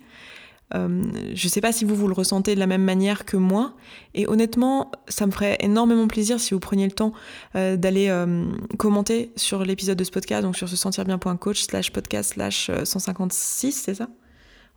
Euh, 0.74 1.04
je 1.34 1.46
ne 1.46 1.50
sais 1.50 1.60
pas 1.60 1.70
si 1.72 1.84
vous, 1.84 1.94
vous 1.94 2.08
le 2.08 2.14
ressentez 2.14 2.54
de 2.54 2.60
la 2.60 2.66
même 2.66 2.82
manière 2.82 3.24
que 3.24 3.36
moi. 3.36 3.74
Et 4.14 4.26
honnêtement, 4.26 4.90
ça 5.08 5.26
me 5.26 5.30
ferait 5.30 5.56
énormément 5.60 6.08
plaisir 6.08 6.40
si 6.40 6.54
vous 6.54 6.60
preniez 6.60 6.86
le 6.86 6.92
temps 6.92 7.12
euh, 7.54 7.76
d'aller 7.76 8.08
euh, 8.08 8.44
commenter 8.76 9.32
sur 9.36 9.64
l'épisode 9.64 9.96
de 9.96 10.04
ce 10.04 10.10
podcast, 10.10 10.42
donc 10.42 10.56
sur 10.56 10.68
se 10.68 10.76
sentir 10.76 11.04
bien.coach 11.04 11.62
slash 11.62 11.92
podcast 11.92 12.34
slash 12.34 12.70
156, 12.84 13.72
c'est 13.72 13.94
ça? 13.94 14.08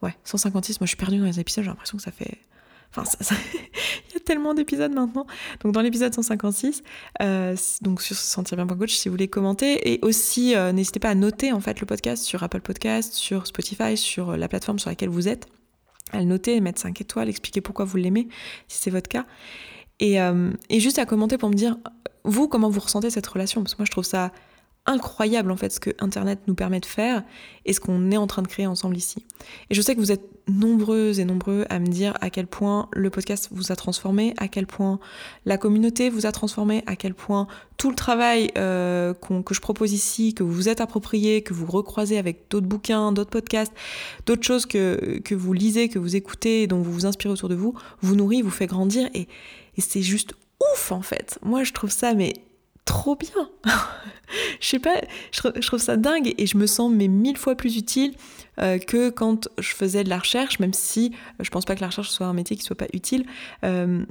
Ouais, 0.03 0.15
156. 0.23 0.79
Moi, 0.79 0.85
je 0.85 0.89
suis 0.89 0.97
perdue 0.97 1.17
dans 1.17 1.25
les 1.25 1.39
épisodes, 1.39 1.63
j'ai 1.63 1.69
l'impression 1.69 1.97
que 1.97 2.03
ça 2.03 2.11
fait... 2.11 2.37
Enfin, 2.95 3.03
il 4.09 4.13
y 4.13 4.17
a 4.17 4.19
tellement 4.19 4.53
d'épisodes 4.53 4.93
maintenant. 4.93 5.27
Donc, 5.61 5.73
dans 5.73 5.81
l'épisode 5.81 6.13
156, 6.13 6.83
donc 7.81 8.01
sur 8.01 8.15
se 8.15 8.23
sentir 8.23 8.57
bien.coach, 8.57 8.93
si 8.93 9.09
vous 9.09 9.13
voulez 9.13 9.27
commenter. 9.27 9.93
Et 9.93 9.99
aussi, 10.01 10.55
n'hésitez 10.73 10.99
pas 10.99 11.09
à 11.09 11.15
noter 11.15 11.51
en 11.51 11.59
fait 11.59 11.79
le 11.79 11.85
podcast 11.85 12.23
sur 12.23 12.41
Apple 12.43 12.61
Podcast, 12.61 13.13
sur 13.13 13.47
Spotify, 13.47 13.95
sur 13.95 14.35
la 14.35 14.47
plateforme 14.47 14.79
sur 14.79 14.89
laquelle 14.89 15.09
vous 15.09 15.27
êtes 15.27 15.47
à 16.11 16.19
le 16.19 16.25
noter, 16.25 16.59
mettre 16.61 16.81
5 16.81 16.99
étoiles, 17.01 17.29
expliquer 17.29 17.61
pourquoi 17.61 17.85
vous 17.85 17.97
l'aimez, 17.97 18.27
si 18.67 18.81
c'est 18.81 18.91
votre 18.91 19.09
cas. 19.09 19.25
Et, 19.99 20.21
euh, 20.21 20.51
et, 20.69 20.79
juste 20.79 20.99
à 20.99 21.05
commenter 21.05 21.37
pour 21.37 21.49
me 21.49 21.55
dire, 21.55 21.77
vous, 22.23 22.47
comment 22.47 22.69
vous 22.69 22.79
ressentez 22.79 23.09
cette 23.09 23.27
relation? 23.27 23.61
Parce 23.61 23.75
que 23.75 23.81
moi, 23.81 23.85
je 23.85 23.91
trouve 23.91 24.05
ça 24.05 24.31
incroyable 24.89 25.51
en 25.51 25.55
fait 25.55 25.71
ce 25.71 25.79
que 25.79 25.91
Internet 25.99 26.39
nous 26.47 26.55
permet 26.55 26.79
de 26.79 26.85
faire 26.85 27.23
et 27.65 27.73
ce 27.73 27.79
qu'on 27.79 28.09
est 28.11 28.17
en 28.17 28.25
train 28.25 28.41
de 28.41 28.47
créer 28.47 28.65
ensemble 28.65 28.97
ici. 28.97 29.25
Et 29.69 29.75
je 29.75 29.81
sais 29.81 29.93
que 29.93 29.99
vous 29.99 30.11
êtes 30.11 30.23
nombreuses 30.47 31.19
et 31.19 31.25
nombreux 31.25 31.65
à 31.69 31.77
me 31.77 31.85
dire 31.85 32.17
à 32.21 32.31
quel 32.31 32.47
point 32.47 32.89
le 32.93 33.11
podcast 33.11 33.49
vous 33.51 33.71
a 33.71 33.75
transformé, 33.75 34.33
à 34.37 34.47
quel 34.47 34.65
point 34.65 34.99
la 35.45 35.59
communauté 35.59 36.09
vous 36.09 36.25
a 36.25 36.31
transformé, 36.31 36.83
à 36.87 36.95
quel 36.95 37.13
point 37.13 37.47
tout 37.77 37.91
le 37.91 37.95
travail 37.95 38.49
euh, 38.57 39.13
que 39.13 39.53
je 39.53 39.61
propose 39.61 39.93
ici, 39.93 40.33
que 40.33 40.41
vous 40.41 40.51
vous 40.51 40.69
êtes 40.69 40.81
approprié, 40.81 41.43
que 41.43 41.53
vous 41.53 41.67
recroisez 41.67 42.17
avec 42.17 42.49
d'autres 42.49 42.67
bouquins, 42.67 43.11
d'autres 43.11 43.29
podcasts, 43.29 43.73
d'autres 44.25 44.43
choses 44.43 44.65
que, 44.65 45.19
que 45.23 45.35
vous 45.35 45.53
lisez, 45.53 45.87
que 45.87 45.99
vous 45.99 46.15
écoutez, 46.15 46.65
dont 46.65 46.81
vous 46.81 46.91
vous 46.91 47.05
inspirez 47.05 47.31
autour 47.31 47.49
de 47.49 47.55
vous, 47.55 47.75
vous 48.01 48.15
nourrit, 48.15 48.41
vous 48.41 48.49
fait 48.49 48.67
grandir 48.67 49.07
et, 49.13 49.27
et 49.77 49.81
c'est 49.81 50.01
juste 50.01 50.33
ouf 50.73 50.91
en 50.91 51.03
fait. 51.03 51.37
Moi 51.43 51.63
je 51.63 51.73
trouve 51.73 51.91
ça 51.91 52.15
mais 52.15 52.33
trop 52.89 53.15
bien. 53.15 53.49
je 54.59 54.67
sais 54.67 54.79
pas, 54.79 54.95
je, 55.31 55.67
trouve 55.67 55.79
ça 55.79 55.95
dingue 55.95 56.33
et 56.39 56.47
je 56.47 56.57
me 56.57 56.65
sens 56.65 56.91
mais 56.91 57.07
mille 57.07 57.37
fois 57.37 57.53
plus 57.53 57.77
utile 57.77 58.13
euh, 58.59 58.79
que 58.79 59.11
quand 59.11 59.47
je 59.59 59.69
faisais 59.75 60.03
de 60.03 60.09
la 60.09 60.17
recherche, 60.17 60.59
même 60.59 60.73
si 60.73 61.13
euh, 61.39 61.43
je 61.43 61.51
pense 61.51 61.65
pas 61.65 61.75
que 61.75 61.81
la 61.81 61.87
recherche 61.87 62.09
soit 62.09 62.25
un 62.25 62.33
métier 62.33 62.55
qui 62.57 62.63
soit 62.63 62.75
pas 62.75 62.87
utile. 62.91 63.27
Euh, 63.63 64.03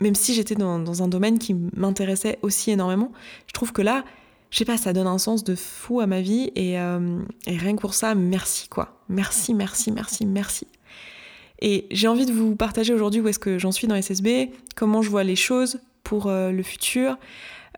même 0.00 0.14
si 0.14 0.32
j'étais 0.32 0.54
dans, 0.54 1.02
un 1.02 1.08
domaine 1.08 1.38
qui 1.38 1.54
m'intéressait 1.76 2.38
aussi 2.40 2.70
énormément, 2.70 3.12
je 3.46 3.52
trouve 3.52 3.72
que 3.72 3.82
là, 3.82 4.02
je 4.50 4.56
sais 4.56 4.64
pas, 4.64 4.78
ça 4.78 4.94
donne 4.94 5.06
un 5.06 5.18
sens 5.18 5.44
de 5.44 5.54
fou 5.54 6.00
à 6.00 6.06
ma 6.06 6.22
vie 6.22 6.50
et, 6.56 6.72
et 6.72 7.56
rien 7.56 7.76
que 7.76 7.80
pour 7.80 7.94
ça, 7.94 8.16
merci 8.16 8.68
quoi. 8.68 9.00
Merci, 9.08 9.54
merci, 9.54 9.92
merci, 9.92 10.26
merci. 10.26 10.66
Et 11.60 11.86
j'ai 11.92 12.08
envie 12.08 12.26
de 12.26 12.32
vous 12.32 12.56
partager 12.56 12.92
aujourd'hui 12.92 13.20
où 13.20 13.28
est-ce 13.28 13.38
que 13.38 13.60
j'en 13.60 13.70
suis 13.70 13.86
dans 13.86 13.94
SSB, 13.94 14.50
comment 14.74 15.02
je 15.02 15.10
vois 15.10 15.22
les 15.22 15.36
choses 15.36 15.78
pour 16.02 16.28
le 16.28 16.62
futur. 16.64 17.16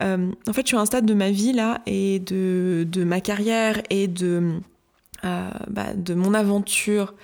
Euh, 0.02 0.32
en 0.48 0.52
fait, 0.52 0.62
je 0.62 0.68
suis 0.68 0.76
à 0.76 0.80
un 0.80 0.86
stade 0.86 1.06
de 1.06 1.14
ma 1.14 1.30
vie 1.30 1.52
là 1.52 1.80
et 1.86 2.18
de, 2.18 3.04
ma 3.04 3.20
carrière 3.20 3.80
et 3.90 4.08
de, 4.08 4.60
euh, 5.24 5.50
bah, 5.68 5.94
mon 6.14 6.34
aventure 6.34 7.14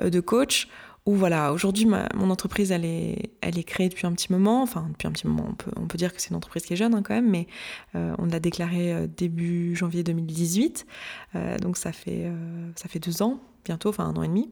euh, 0.00 0.10
de 0.10 0.20
coach 0.20 0.68
où 1.06 1.14
voilà, 1.14 1.54
aujourd'hui 1.54 1.86
mon 1.86 2.28
entreprise 2.28 2.70
elle 2.70 2.84
est, 2.84 3.62
créée 3.64 3.88
depuis 3.88 4.06
un 4.06 4.12
petit 4.12 4.30
moment, 4.30 4.62
enfin 4.62 4.88
depuis 4.92 5.08
un 5.08 5.10
petit 5.10 5.26
moment, 5.26 5.54
on 5.76 5.86
peut, 5.86 5.96
dire 5.96 6.12
que 6.12 6.20
c'est 6.20 6.28
une 6.28 6.36
entreprise 6.36 6.66
qui 6.66 6.74
est 6.74 6.76
jeune 6.76 6.94
hein, 6.94 7.02
quand 7.02 7.14
même, 7.14 7.30
mais 7.30 7.46
on 7.94 8.26
l'a 8.26 8.40
déclarée 8.40 9.08
début 9.16 9.74
janvier 9.74 10.02
2018, 10.02 10.86
donc 11.62 11.78
ça 11.78 11.92
fait, 11.92 12.30
ça 12.76 12.90
fait 12.90 12.98
deux 12.98 13.22
ans 13.22 13.40
bientôt, 13.64 13.88
enfin 13.88 14.04
un 14.04 14.16
an 14.16 14.22
et 14.22 14.28
demi. 14.28 14.50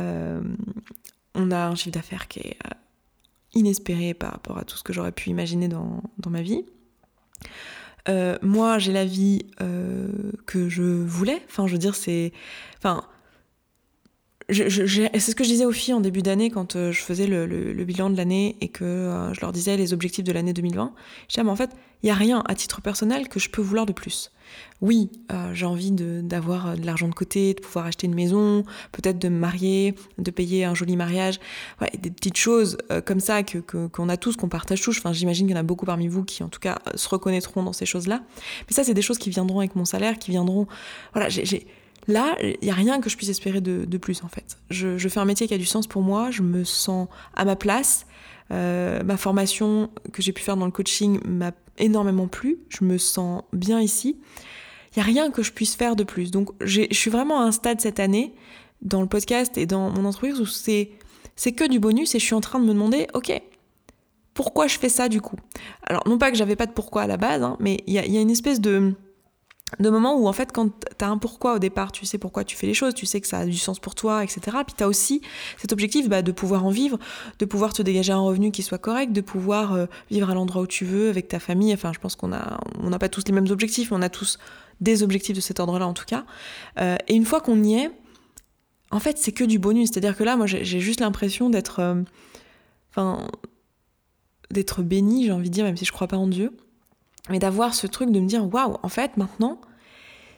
on 0.00 1.50
a 1.52 1.68
un 1.68 1.76
chiffre 1.76 1.94
d'affaires 1.94 2.26
qui 2.26 2.40
est 2.40 2.58
inespéré 3.54 4.12
par 4.12 4.32
rapport 4.32 4.58
à 4.58 4.64
tout 4.64 4.76
ce 4.76 4.82
que 4.82 4.92
j'aurais 4.92 5.12
pu 5.12 5.30
imaginer 5.30 5.68
dans 5.68 6.02
ma 6.28 6.42
vie. 6.42 6.64
Euh, 8.08 8.38
moi, 8.42 8.78
j'ai 8.78 8.92
la 8.92 9.04
vie 9.04 9.46
euh, 9.60 10.08
que 10.46 10.68
je 10.68 10.82
voulais. 10.82 11.42
Enfin, 11.48 11.66
je 11.66 11.72
veux 11.72 11.78
dire, 11.78 11.94
c'est. 11.94 12.32
Enfin, 12.78 13.04
c'est 14.48 14.70
ce 14.70 15.34
que 15.34 15.42
je 15.42 15.48
disais 15.48 15.64
aux 15.64 15.72
filles 15.72 15.94
en 15.94 16.00
début 16.00 16.22
d'année 16.22 16.50
quand 16.50 16.76
euh, 16.76 16.92
je 16.92 17.00
faisais 17.00 17.26
le, 17.26 17.84
bilan 17.84 18.10
de 18.10 18.16
l'année 18.16 18.56
et 18.60 18.68
que 18.68 18.84
euh, 18.84 19.34
je 19.34 19.40
leur 19.40 19.50
disais 19.50 19.76
les 19.76 19.92
objectifs 19.92 20.24
de 20.24 20.32
l'année 20.32 20.52
2020. 20.52 20.92
Je 21.22 21.34
disais, 21.34 21.42
mais 21.42 21.50
en 21.50 21.56
fait, 21.56 21.70
il 22.02 22.06
n'y 22.06 22.12
a 22.12 22.14
rien 22.14 22.44
à 22.46 22.54
titre 22.54 22.80
personnel 22.80 23.28
que 23.28 23.40
je 23.40 23.50
peux 23.50 23.60
vouloir 23.60 23.86
de 23.86 23.92
plus. 23.92 24.30
Oui, 24.80 25.10
euh, 25.32 25.52
j'ai 25.52 25.66
envie 25.66 25.90
d'avoir 25.90 26.76
de, 26.76 26.86
l'argent 26.86 27.08
de 27.08 27.14
côté, 27.14 27.54
de 27.54 27.60
pouvoir 27.60 27.86
acheter 27.86 28.06
une 28.06 28.14
maison, 28.14 28.62
peut-être 28.92 29.18
de 29.18 29.28
me 29.28 29.38
marier, 29.38 29.96
de 30.18 30.30
payer 30.30 30.64
un 30.64 30.74
joli 30.74 30.94
mariage, 30.94 31.40
ouais, 31.80 31.90
des 31.98 32.10
petites 32.10 32.36
choses 32.36 32.78
comme 33.04 33.18
ça 33.18 33.42
que 33.42 33.58
qu'on 33.58 34.08
a 34.08 34.16
tous, 34.16 34.36
qu'on 34.36 34.48
partage 34.48 34.80
tous. 34.80 34.98
Enfin, 34.98 35.12
j'imagine 35.12 35.48
qu'il 35.48 35.56
y 35.56 35.58
en 35.58 35.60
a 35.60 35.64
beaucoup 35.64 35.86
parmi 35.86 36.06
vous 36.06 36.22
qui, 36.22 36.44
en 36.44 36.48
tout 36.48 36.60
cas, 36.60 36.78
se 36.94 37.08
reconnaîtront 37.08 37.64
dans 37.64 37.72
ces 37.72 37.86
choses-là. 37.86 38.22
Mais 38.68 38.74
ça, 38.74 38.84
c'est 38.84 38.94
des 38.94 39.02
choses 39.02 39.18
qui 39.18 39.30
viendront 39.30 39.58
avec 39.58 39.74
mon 39.74 39.84
salaire, 39.84 40.18
qui 40.18 40.30
viendront. 40.30 40.68
Voilà, 41.12 41.28
j'ai 41.28 41.66
Là, 42.08 42.36
il 42.40 42.56
n'y 42.62 42.70
a 42.70 42.74
rien 42.74 43.00
que 43.00 43.10
je 43.10 43.16
puisse 43.16 43.28
espérer 43.28 43.60
de, 43.60 43.98
plus 43.98 44.22
en 44.22 44.28
fait. 44.28 44.58
Je, 44.70 45.08
fais 45.08 45.20
un 45.20 45.24
métier 45.24 45.48
qui 45.48 45.54
a 45.54 45.58
du 45.58 45.66
sens 45.66 45.86
pour 45.86 46.02
moi, 46.02 46.30
je 46.30 46.42
me 46.42 46.64
sens 46.64 47.08
à 47.34 47.44
ma 47.44 47.56
place. 47.56 48.06
Euh, 48.52 49.02
ma 49.02 49.16
formation 49.16 49.90
que 50.12 50.22
j'ai 50.22 50.32
pu 50.32 50.42
faire 50.42 50.56
dans 50.56 50.66
le 50.66 50.72
coaching 50.72 51.18
m'a 51.26 51.50
énormément 51.78 52.28
plu, 52.28 52.58
je 52.68 52.84
me 52.84 52.96
sens 52.96 53.42
bien 53.52 53.80
ici. 53.80 54.16
Il 54.92 55.00
n'y 55.00 55.02
a 55.02 55.06
rien 55.06 55.30
que 55.30 55.42
je 55.42 55.52
puisse 55.52 55.74
faire 55.74 55.96
de 55.96 56.04
plus. 56.04 56.30
Donc 56.30 56.50
je 56.60 56.82
suis 56.92 57.10
vraiment 57.10 57.40
à 57.40 57.44
un 57.44 57.52
stade 57.52 57.80
cette 57.80 57.98
année 57.98 58.34
dans 58.82 59.00
le 59.00 59.08
podcast 59.08 59.58
et 59.58 59.66
dans 59.66 59.90
mon 59.90 60.04
entreprise 60.04 60.40
où 60.40 60.46
c'est 60.46 61.52
que 61.52 61.68
du 61.68 61.80
bonus 61.80 62.14
et 62.14 62.18
je 62.18 62.24
suis 62.24 62.34
en 62.34 62.40
train 62.40 62.60
de 62.60 62.64
me 62.64 62.72
demander, 62.72 63.08
ok, 63.14 63.32
pourquoi 64.32 64.68
je 64.68 64.78
fais 64.78 64.88
ça 64.88 65.08
du 65.08 65.20
coup? 65.20 65.38
Alors 65.82 66.06
non 66.06 66.18
pas 66.18 66.30
que 66.30 66.36
j'avais 66.36 66.56
pas 66.56 66.66
de 66.66 66.72
pourquoi 66.72 67.02
à 67.02 67.06
la 67.06 67.16
base, 67.16 67.42
hein, 67.42 67.56
mais 67.58 67.78
il 67.86 67.94
y 67.94 67.98
a 67.98 68.20
une 68.20 68.30
espèce 68.30 68.60
de 68.60 68.94
de 69.80 69.90
moments 69.90 70.16
où 70.16 70.28
en 70.28 70.32
fait 70.32 70.52
quand 70.52 70.68
tu 70.68 71.04
as 71.04 71.08
un 71.08 71.18
pourquoi 71.18 71.54
au 71.54 71.58
départ, 71.58 71.90
tu 71.90 72.06
sais 72.06 72.18
pourquoi 72.18 72.44
tu 72.44 72.56
fais 72.56 72.68
les 72.68 72.74
choses, 72.74 72.94
tu 72.94 73.04
sais 73.04 73.20
que 73.20 73.26
ça 73.26 73.38
a 73.38 73.46
du 73.46 73.58
sens 73.58 73.80
pour 73.80 73.94
toi, 73.94 74.22
etc. 74.22 74.58
Puis 74.64 74.74
tu 74.76 74.84
as 74.84 74.88
aussi 74.88 75.22
cet 75.58 75.72
objectif 75.72 76.08
bah, 76.08 76.22
de 76.22 76.32
pouvoir 76.32 76.64
en 76.64 76.70
vivre, 76.70 76.98
de 77.40 77.44
pouvoir 77.44 77.72
te 77.72 77.82
dégager 77.82 78.12
un 78.12 78.20
revenu 78.20 78.52
qui 78.52 78.62
soit 78.62 78.78
correct, 78.78 79.12
de 79.12 79.20
pouvoir 79.20 79.74
euh, 79.74 79.86
vivre 80.10 80.30
à 80.30 80.34
l'endroit 80.34 80.62
où 80.62 80.66
tu 80.66 80.84
veux, 80.84 81.08
avec 81.08 81.26
ta 81.26 81.40
famille. 81.40 81.74
Enfin, 81.74 81.92
je 81.92 81.98
pense 81.98 82.14
qu'on 82.14 82.30
on 82.80 82.90
n'a 82.90 82.98
pas 82.98 83.08
tous 83.08 83.24
les 83.26 83.32
mêmes 83.32 83.50
objectifs, 83.50 83.90
mais 83.90 83.96
on 83.96 84.02
a 84.02 84.08
tous 84.08 84.38
des 84.80 85.02
objectifs 85.02 85.34
de 85.34 85.40
cet 85.40 85.58
ordre-là 85.58 85.86
en 85.86 85.94
tout 85.94 86.04
cas. 86.06 86.24
Euh, 86.78 86.96
et 87.08 87.14
une 87.14 87.24
fois 87.24 87.40
qu'on 87.40 87.62
y 87.64 87.74
est, 87.74 87.90
en 88.92 89.00
fait, 89.00 89.18
c'est 89.18 89.32
que 89.32 89.42
du 89.42 89.58
bonus. 89.58 89.90
C'est-à-dire 89.90 90.16
que 90.16 90.22
là, 90.22 90.36
moi, 90.36 90.46
j'ai 90.46 90.80
juste 90.80 91.00
l'impression 91.00 91.50
d'être, 91.50 91.80
euh, 91.80 92.02
enfin, 92.90 93.26
d'être 94.52 94.84
béni, 94.84 95.24
j'ai 95.24 95.32
envie 95.32 95.50
de 95.50 95.54
dire, 95.54 95.64
même 95.64 95.76
si 95.76 95.84
je 95.84 95.92
crois 95.92 96.06
pas 96.06 96.16
en 96.16 96.28
Dieu 96.28 96.52
mais 97.28 97.38
d'avoir 97.38 97.74
ce 97.74 97.86
truc 97.86 98.10
de 98.10 98.20
me 98.20 98.26
dire 98.26 98.46
waouh, 98.52 98.76
en 98.82 98.88
fait, 98.88 99.16
maintenant, 99.16 99.60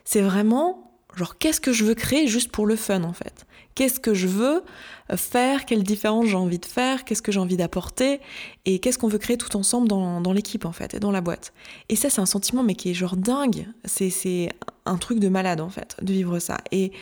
c'est 0.04 0.22
vraiment 0.22 0.84
genre 1.16 1.38
qu'est-ce 1.38 1.60
que 1.60 1.72
je 1.72 1.84
veux 1.84 1.94
créer 1.94 2.26
juste 2.26 2.50
pour 2.52 2.66
le 2.66 2.76
fun 2.76 3.02
en 3.02 3.12
fait? 3.12 3.46
Qu'est-ce 3.74 4.00
que 4.00 4.14
je 4.14 4.26
veux 4.26 4.62
faire? 5.16 5.64
Quelle 5.64 5.82
différence 5.82 6.26
j'ai 6.26 6.36
envie 6.36 6.58
de 6.58 6.66
faire? 6.66 7.04
Qu'est-ce 7.04 7.22
que 7.22 7.30
j'ai 7.32 7.40
envie 7.40 7.56
d'apporter? 7.56 8.20
Et 8.64 8.78
qu'est-ce 8.78 8.98
qu'on 8.98 9.08
veut 9.08 9.18
créer 9.18 9.36
tout 9.36 9.56
ensemble 9.56 9.88
dans, 9.88 10.20
dans 10.20 10.32
l'équipe 10.32 10.64
en 10.64 10.72
fait 10.72 10.94
et 10.94 11.00
dans 11.00 11.10
la 11.10 11.20
boîte? 11.20 11.52
Et 11.88 11.96
ça, 11.96 12.10
c'est 12.10 12.20
un 12.20 12.26
sentiment 12.26 12.62
mais 12.62 12.74
qui 12.74 12.90
est 12.90 12.94
genre 12.94 13.16
dingue. 13.16 13.66
C'est 13.84 14.50
un 14.86 14.96
truc 14.96 15.18
de 15.18 15.28
malade 15.28 15.60
en 15.60 15.70
fait 15.70 15.96
de 16.02 16.12
vivre 16.12 16.38
ça. 16.38 16.58
Et 16.72 16.92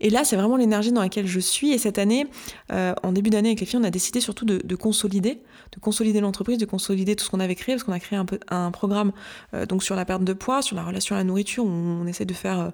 et 0.00 0.10
là, 0.10 0.24
c'est 0.24 0.36
vraiment 0.36 0.56
l'énergie 0.56 0.92
dans 0.92 1.00
laquelle 1.00 1.26
je 1.26 1.40
suis. 1.40 1.72
Et 1.72 1.78
cette 1.78 1.98
année, 1.98 2.26
euh, 2.72 2.94
en 3.02 3.12
début 3.12 3.30
d'année 3.30 3.50
avec 3.50 3.60
les 3.60 3.66
filles, 3.66 3.80
on 3.80 3.84
a 3.84 3.90
décidé 3.90 4.20
surtout 4.20 4.44
de, 4.44 4.76
consolider, 4.76 5.42
de 5.72 5.80
consolider 5.80 6.20
l'entreprise, 6.20 6.58
de 6.58 6.66
consolider 6.66 7.16
tout 7.16 7.24
ce 7.24 7.30
qu'on 7.30 7.40
avait 7.40 7.54
créé, 7.54 7.74
parce 7.74 7.84
qu'on 7.84 7.92
a 7.92 8.00
créé 8.00 8.18
un, 8.48 8.70
programme 8.70 9.12
euh, 9.54 9.66
donc 9.66 9.82
sur 9.82 9.96
la 9.96 10.04
perte 10.04 10.24
de 10.24 10.32
poids, 10.32 10.62
sur 10.62 10.76
la 10.76 10.84
relation 10.84 11.16
à 11.16 11.18
la 11.18 11.24
nourriture, 11.24 11.64
où 11.64 11.68
on 11.68 12.06
essaie 12.06 12.24
de 12.24 12.34
faire 12.34 12.60
euh, 12.60 12.70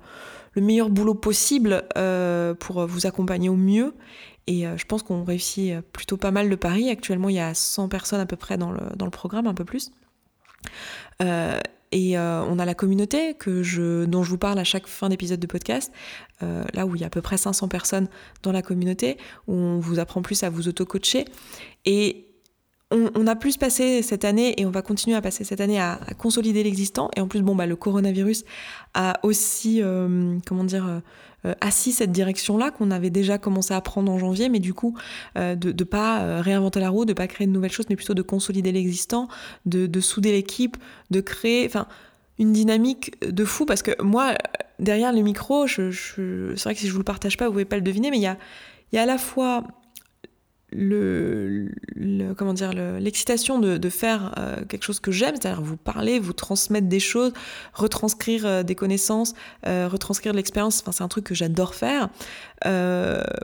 le 0.54 0.62
meilleur 0.62 0.90
boulot 0.90 1.14
possible 1.14 1.82
pour 2.60 2.86
vous 2.86 3.06
accompagner 3.06 3.48
au 3.48 3.56
mieux. 3.56 3.94
Et 4.46 4.66
je 4.76 4.84
pense 4.84 5.02
qu'on 5.02 5.24
réussit 5.24 5.80
plutôt 5.92 6.16
pas 6.16 6.30
mal 6.30 6.48
le 6.48 6.56
pari. 6.56 6.90
Actuellement, 6.90 7.28
il 7.28 7.34
y 7.34 7.40
a 7.40 7.54
100 7.54 7.88
personnes 7.88 8.20
à 8.20 8.26
peu 8.26 8.36
près 8.36 8.56
dans 8.56 8.70
le 8.70 9.10
programme, 9.10 9.48
un 9.48 9.54
peu 9.54 9.64
plus. 9.64 9.90
Et 11.94 12.18
euh, 12.18 12.42
on 12.42 12.58
a 12.58 12.64
la 12.64 12.74
communauté 12.74 13.34
que 13.34 13.62
je, 13.62 14.04
dont 14.04 14.24
je 14.24 14.30
vous 14.30 14.36
parle 14.36 14.58
à 14.58 14.64
chaque 14.64 14.88
fin 14.88 15.08
d'épisode 15.08 15.38
de 15.38 15.46
podcast, 15.46 15.92
euh, 16.42 16.64
là 16.74 16.86
où 16.86 16.96
il 16.96 17.00
y 17.00 17.04
a 17.04 17.06
à 17.06 17.10
peu 17.10 17.22
près 17.22 17.36
500 17.36 17.68
personnes 17.68 18.08
dans 18.42 18.50
la 18.50 18.62
communauté, 18.62 19.16
où 19.46 19.54
on 19.54 19.78
vous 19.78 20.00
apprend 20.00 20.20
plus 20.20 20.42
à 20.42 20.50
vous 20.50 20.66
auto-coacher. 20.66 21.24
Et 21.84 22.26
on, 22.90 23.26
a 23.28 23.36
plus 23.36 23.56
passé 23.56 24.02
cette 24.02 24.24
année, 24.24 24.60
et 24.60 24.66
on 24.66 24.70
va 24.70 24.82
continuer 24.82 25.16
à 25.16 25.22
passer 25.22 25.44
cette 25.44 25.60
année 25.60 25.80
à, 25.80 26.00
consolider 26.18 26.64
l'existant. 26.64 27.10
Et 27.16 27.20
en 27.20 27.28
plus, 27.28 27.42
bon, 27.42 27.54
bah, 27.54 27.66
le 27.66 27.76
coronavirus 27.76 28.44
a 28.94 29.20
aussi, 29.22 29.80
euh, 29.80 30.36
comment 30.46 30.64
dire, 30.64 31.00
assis 31.60 31.92
cette 31.92 32.12
direction-là 32.12 32.70
qu'on 32.70 32.90
avait 32.90 33.10
déjà 33.10 33.38
commencé 33.38 33.74
à 33.74 33.80
prendre 33.80 34.10
en 34.10 34.18
janvier, 34.18 34.48
mais 34.48 34.60
du 34.60 34.74
coup 34.74 34.96
euh, 35.36 35.54
de 35.54 35.72
ne 35.72 35.84
pas 35.84 36.22
euh, 36.22 36.40
réinventer 36.40 36.80
la 36.80 36.90
roue, 36.90 37.04
de 37.04 37.12
pas 37.12 37.26
créer 37.26 37.46
de 37.46 37.52
nouvelles 37.52 37.72
choses, 37.72 37.86
mais 37.88 37.96
plutôt 37.96 38.14
de 38.14 38.22
consolider 38.22 38.72
l'existant, 38.72 39.28
de, 39.66 40.00
souder 40.00 40.32
l'équipe, 40.32 40.76
de 41.10 41.20
créer, 41.20 41.70
une 42.38 42.52
dynamique 42.52 43.14
de 43.24 43.44
fou 43.44 43.64
parce 43.64 43.82
que 43.82 44.02
moi 44.02 44.34
derrière 44.78 45.12
le 45.12 45.20
micro, 45.20 45.66
c'est 45.68 45.82
vrai 45.82 46.74
que 46.74 46.80
si 46.80 46.88
je 46.88 46.92
vous 46.92 46.98
le 46.98 47.04
partage 47.04 47.36
pas, 47.36 47.46
vous 47.46 47.52
pouvez 47.52 47.64
pas 47.64 47.76
le 47.76 47.82
deviner, 47.82 48.10
mais 48.10 48.18
il 48.18 48.22
y 48.22 48.98
a 48.98 49.02
à 49.02 49.06
la 49.06 49.18
fois 49.18 49.64
le, 50.74 51.70
comment 52.36 52.52
dire 52.52 52.72
l'excitation 52.72 53.58
de, 53.58 53.88
faire 53.88 54.34
euh, 54.38 54.64
quelque 54.64 54.82
chose 54.82 55.00
que 55.00 55.12
j'aime, 55.12 55.36
c'est-à-dire 55.36 55.62
vous 55.62 55.76
parler, 55.76 56.18
vous 56.18 56.32
transmettre 56.32 56.88
des 56.88 57.00
choses, 57.00 57.32
retranscrire 57.72 58.46
euh, 58.46 58.62
des 58.62 58.74
connaissances, 58.74 59.34
euh, 59.66 59.88
retranscrire 59.90 60.32
de 60.32 60.38
l'expérience. 60.38 60.80
Enfin, 60.80 60.92
c'est 60.92 61.04
un 61.04 61.08
truc 61.08 61.24
que 61.24 61.34
j'adore 61.34 61.74
faire, 61.74 62.08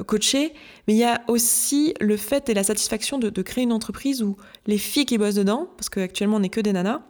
coacher. 0.07 0.53
Mais 0.89 0.95
il 0.95 0.99
y 0.99 1.05
a 1.05 1.21
aussi 1.29 1.95
le 2.01 2.17
fait 2.17 2.49
et 2.49 2.55
la 2.55 2.65
satisfaction 2.65 3.19
de, 3.19 3.31
de, 3.31 3.43
créer 3.43 3.65
une 3.65 3.73
entreprise 3.73 4.23
où 4.23 4.37
les 4.67 4.79
filles 4.79 5.07
qui 5.07 5.19
bossent 5.19 5.35
dedans, 5.35 5.69
parce 5.77 5.89
qu'actuellement 5.89 6.37
on 6.37 6.41
n'est 6.41 6.49
que 6.49 6.61
des 6.61 6.73
nanas, 6.73 7.03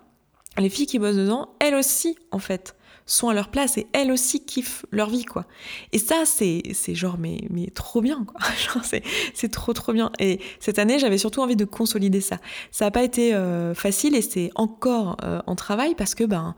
les 0.58 0.68
filles 0.68 0.86
qui 0.86 0.98
bossent 0.98 1.16
dedans, 1.16 1.50
elles 1.60 1.74
aussi 1.74 2.16
en 2.32 2.38
fait 2.38 2.74
sont 3.10 3.28
à 3.28 3.34
leur 3.34 3.48
place 3.48 3.76
et 3.76 3.86
elles 3.92 4.12
aussi 4.12 4.44
kiffent 4.44 4.86
leur 4.90 5.10
vie, 5.10 5.24
quoi. 5.24 5.46
Et 5.92 5.98
ça, 5.98 6.22
c'est, 6.24 6.62
c'est 6.72 6.94
genre, 6.94 7.16
mais, 7.18 7.38
mais 7.50 7.66
trop 7.74 8.00
bien, 8.00 8.24
quoi. 8.24 8.40
C'est, 8.82 9.02
c'est 9.34 9.50
trop, 9.50 9.72
trop 9.72 9.92
bien. 9.92 10.10
Et 10.18 10.40
cette 10.58 10.78
année, 10.78 10.98
j'avais 10.98 11.18
surtout 11.18 11.42
envie 11.42 11.56
de 11.56 11.64
consolider 11.64 12.20
ça. 12.20 12.38
Ça 12.70 12.86
n'a 12.86 12.90
pas 12.90 13.02
été 13.02 13.34
euh, 13.34 13.74
facile 13.74 14.14
et 14.14 14.22
c'est 14.22 14.50
encore 14.54 15.16
euh, 15.22 15.40
en 15.46 15.54
travail 15.54 15.94
parce 15.94 16.14
que, 16.14 16.24
ben, 16.24 16.54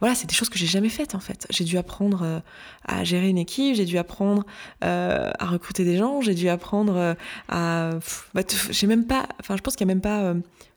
voilà, 0.00 0.14
c'est 0.14 0.26
des 0.26 0.34
choses 0.34 0.48
que 0.48 0.58
j'ai 0.58 0.66
jamais 0.66 0.88
faites 0.88 1.14
en 1.14 1.20
fait. 1.20 1.46
J'ai 1.50 1.64
dû 1.64 1.76
apprendre 1.78 2.22
euh, 2.22 2.40
à 2.84 3.04
gérer 3.04 3.28
une 3.28 3.38
équipe, 3.38 3.74
j'ai 3.74 3.84
dû 3.84 3.98
apprendre 3.98 4.44
à 4.80 5.46
recruter 5.46 5.84
des 5.84 5.96
gens, 5.96 6.20
j'ai 6.20 6.34
dû 6.34 6.48
apprendre 6.48 7.16
à. 7.48 7.90
Bah, 8.34 8.42
j'ai 8.70 8.86
même 8.86 9.06
pas. 9.06 9.26
Enfin, 9.40 9.56
je 9.56 9.62
pense 9.62 9.76
qu'il 9.76 9.86
n'y 9.86 9.92
a 9.92 9.94
même 9.94 10.02
pas 10.02 10.34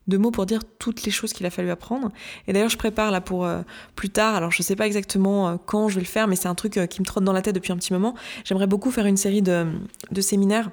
de 0.09 0.17
mots 0.17 0.31
pour 0.31 0.45
dire 0.45 0.61
toutes 0.79 1.03
les 1.03 1.11
choses 1.11 1.31
qu'il 1.33 1.45
a 1.45 1.49
fallu 1.49 1.69
apprendre. 1.69 2.11
Et 2.47 2.53
d'ailleurs, 2.53 2.69
je 2.69 2.77
prépare 2.77 3.11
là 3.11 3.21
pour 3.21 3.45
euh, 3.45 3.61
plus 3.95 4.09
tard. 4.09 4.35
Alors, 4.35 4.51
je 4.51 4.61
sais 4.61 4.75
pas 4.75 4.87
exactement 4.87 5.47
euh, 5.47 5.55
quand 5.65 5.87
je 5.87 5.95
vais 5.95 6.01
le 6.01 6.07
faire, 6.07 6.27
mais 6.27 6.35
c'est 6.35 6.47
un 6.47 6.55
truc 6.55 6.77
euh, 6.77 6.85
qui 6.87 6.99
me 7.01 7.05
trotte 7.05 7.23
dans 7.23 7.33
la 7.33 7.41
tête 7.41 7.55
depuis 7.55 7.71
un 7.71 7.77
petit 7.77 7.93
moment. 7.93 8.15
J'aimerais 8.43 8.67
beaucoup 8.67 8.91
faire 8.91 9.05
une 9.05 9.17
série 9.17 9.41
de, 9.41 9.65
séminaires. 10.19 10.71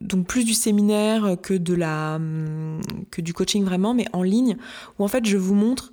donc 0.00 0.26
plus 0.26 0.44
du 0.44 0.54
séminaire 0.54 1.36
que 1.42 1.54
de 1.54 1.74
la 1.74 2.16
hum, 2.16 2.80
que 3.10 3.20
du 3.20 3.32
coaching 3.32 3.64
vraiment 3.64 3.94
mais 3.94 4.06
en 4.12 4.22
ligne 4.22 4.56
où 4.98 5.04
en 5.04 5.08
fait 5.08 5.24
je 5.24 5.36
vous 5.36 5.54
montre 5.54 5.92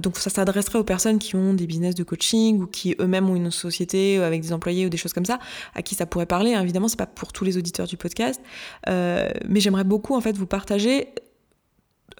donc 0.00 0.18
ça 0.18 0.30
s'adresserait 0.30 0.78
aux 0.78 0.84
personnes 0.84 1.18
qui 1.18 1.34
ont 1.34 1.54
des 1.54 1.66
business 1.66 1.94
de 1.94 2.04
coaching 2.04 2.60
ou 2.62 2.66
qui 2.66 2.94
eux-mêmes 3.00 3.28
ont 3.28 3.36
une 3.36 3.50
société 3.50 4.18
avec 4.18 4.42
des 4.42 4.52
employés 4.52 4.86
ou 4.86 4.88
des 4.88 4.96
choses 4.96 5.12
comme 5.12 5.24
ça, 5.24 5.38
à 5.74 5.82
qui 5.82 5.94
ça 5.94 6.06
pourrait 6.06 6.26
parler. 6.26 6.50
Évidemment, 6.50 6.88
c'est 6.88 6.98
pas 6.98 7.06
pour 7.06 7.32
tous 7.32 7.44
les 7.44 7.56
auditeurs 7.56 7.86
du 7.86 7.96
podcast, 7.96 8.40
euh, 8.88 9.28
mais 9.48 9.60
j'aimerais 9.60 9.84
beaucoup 9.84 10.14
en 10.14 10.20
fait 10.20 10.36
vous 10.36 10.46
partager 10.46 11.08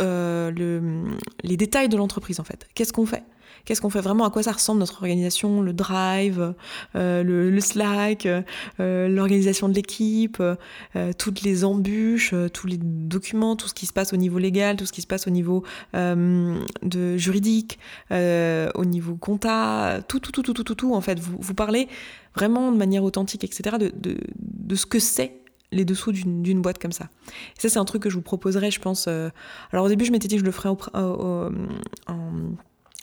euh, 0.01 1.05
les 1.43 1.57
détails 1.57 1.89
de 1.89 1.97
l'entreprise 1.97 2.41
en 2.41 2.45
fait. 2.45 2.67
Qu'est-ce 2.75 2.93
qu'on 2.93 3.07
fait? 3.07 3.23
Qu'est-ce 3.67 3.81
qu'on 3.81 3.91
fait 3.91 4.01
vraiment 4.01 4.25
À 4.25 4.31
quoi 4.31 4.45
ça 4.45 4.53
ressemble 4.53 4.79
notre 4.79 4.95
organisation 4.95 5.61
Le 5.61 5.73
drive, 5.73 6.55
euh, 6.95 7.23
le, 7.25 7.61
Slack, 7.61 8.25
euh, 8.27 9.09
l'organisation 9.09 9.69
de 9.69 9.75
l'équipe, 9.75 10.41
euh, 10.41 11.13
toutes 11.19 11.43
les 11.43 11.65
embûches, 11.65 12.33
tous 12.53 12.69
les 12.69 12.79
documents, 12.81 13.57
tout 13.57 13.67
ce 13.67 13.75
qui 13.75 13.87
se 13.87 13.93
passe 13.93 14.13
au 14.13 14.17
niveau 14.17 14.39
légal, 14.39 14.77
tout 14.77 14.87
ce 14.87 14.93
qui 14.93 15.03
se 15.03 15.07
passe 15.09 15.27
au 15.27 15.31
niveau 15.31 15.65
de 15.93 17.17
juridique, 17.17 17.81
au 18.13 18.85
niveau 18.85 19.17
compta, 19.17 20.01
tout, 20.07 20.21
tout, 20.21 20.31
tout, 20.31 20.43
tout, 20.43 20.53
tout, 20.55 20.63
tout, 20.63 20.75
tout. 20.77 20.95
En 20.95 21.01
fait, 21.01 21.19
vous, 21.19 21.37
vous 21.41 21.55
parlez 21.55 21.89
vraiment 22.37 22.71
de 22.71 22.77
manière 22.77 23.03
authentique, 23.03 23.43
etc., 23.43 23.79
de, 23.81 23.93
de, 23.97 24.17
de 24.39 24.75
ce 24.77 24.87
que 24.87 25.01
c'est 25.01 25.41
les 25.73 25.85
dessous 25.85 26.13
d'une 26.13 26.63
boîte 26.63 26.79
comme 26.79 26.93
ça. 26.93 27.09
Et 27.57 27.61
ça, 27.61 27.69
c'est 27.69 27.79
un 27.79 27.85
truc 27.85 28.03
que 28.03 28.11
je 28.11 28.15
vous 28.15 28.23
proposerais, 28.23 28.71
je 28.71 28.81
pense. 28.81 29.09
alors 29.09 29.87
au 29.87 29.89
début, 29.89 30.05
je 30.05 30.13
m'étais 30.13 30.29
dit 30.29 30.37
que 30.37 30.41
je 30.43 30.47
le 30.47 30.53
ferais 30.53 30.69
au, 30.69 30.79
en 30.95 32.31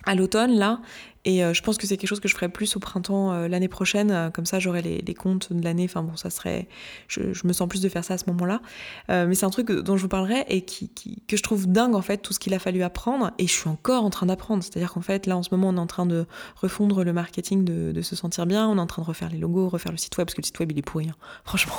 à 0.06 0.16
l'automne 0.16 0.58
là. 0.58 0.80
Et 1.26 1.44
euh, 1.44 1.54
je 1.54 1.62
pense 1.62 1.78
que 1.78 1.88
c'est 1.88 1.96
quelque 1.96 2.10
chose 2.10 2.20
que 2.20 2.28
je 2.28 2.36
ferai 2.36 2.50
plus 2.50 2.76
au 2.76 2.80
printemps 2.80 3.32
euh, 3.32 3.48
l'année 3.48 3.70
prochaine. 3.70 4.12
Euh, 4.12 4.30
comme 4.30 4.46
ça 4.46 4.60
j'aurai 4.60 4.82
les, 4.82 5.14
comptes 5.14 5.54
de 5.54 5.64
l'année. 5.64 5.86
Enfin 5.86 6.04
bon 6.04 6.16
ça 6.16 6.30
serait 6.30 6.68
je, 7.08 7.22
me 7.46 7.54
sens 7.54 7.68
plus 7.70 7.82
de 7.82 7.90
faire 7.90 8.04
ça 8.04 8.16
à 8.16 8.18
ce 8.18 8.26
moment 8.28 8.46
là 8.46 8.62
mais 9.10 9.36
c'est 9.36 9.46
un 9.46 9.50
truc 9.50 9.72
dont 9.72 9.96
je 9.96 10.02
vous 10.02 10.08
parlerai 10.08 10.46
et 10.48 10.62
qui, 10.62 10.90
que 11.28 11.38
je 11.38 11.44
trouve 11.44 11.68
dingue 11.68 11.96
en 11.96 12.02
fait 12.02 12.18
tout 12.18 12.34
ce 12.34 12.40
qu'il 12.40 12.54
a 12.54 12.60
fallu 12.60 12.84
apprendre. 12.84 13.32
Et 13.38 13.48
je 13.48 13.54
suis 13.54 13.70
encore 13.70 14.04
en 14.04 14.10
train 14.10 14.26
d'apprendre. 14.26 14.64
C'est 14.64 14.76
à 14.78 14.80
dire 14.80 14.94
qu'en 14.94 15.02
fait 15.02 15.26
là 15.28 15.38
en 15.38 15.44
ce 15.44 15.50
moment 15.52 15.70
on 15.70 15.78
est 15.78 15.80
en 15.80 15.88
train 15.88 16.06
de 16.06 16.26
refondre 16.56 17.04
le 17.04 17.14
marketing 17.14 17.64
de, 17.64 17.92
de, 17.92 18.02
se 18.02 18.16
sentir 18.16 18.46
bien. 18.46 18.68
On 18.68 18.78
est 18.78 18.82
en 18.82 18.88
train 18.88 19.02
de 19.02 19.08
refaire 19.08 19.30
les 19.30 19.38
logos 19.38 19.70
refaire 19.70 19.92
le 19.92 19.98
site 19.98 20.18
web 20.18 20.28
parce 20.28 20.36
que 20.36 20.42
le 20.42 20.46
site 20.46 20.60
web 20.60 20.72
il 20.72 20.80
est 20.80 20.84
pourri 20.84 21.10
hein. 21.10 21.16
franchement 21.46 21.74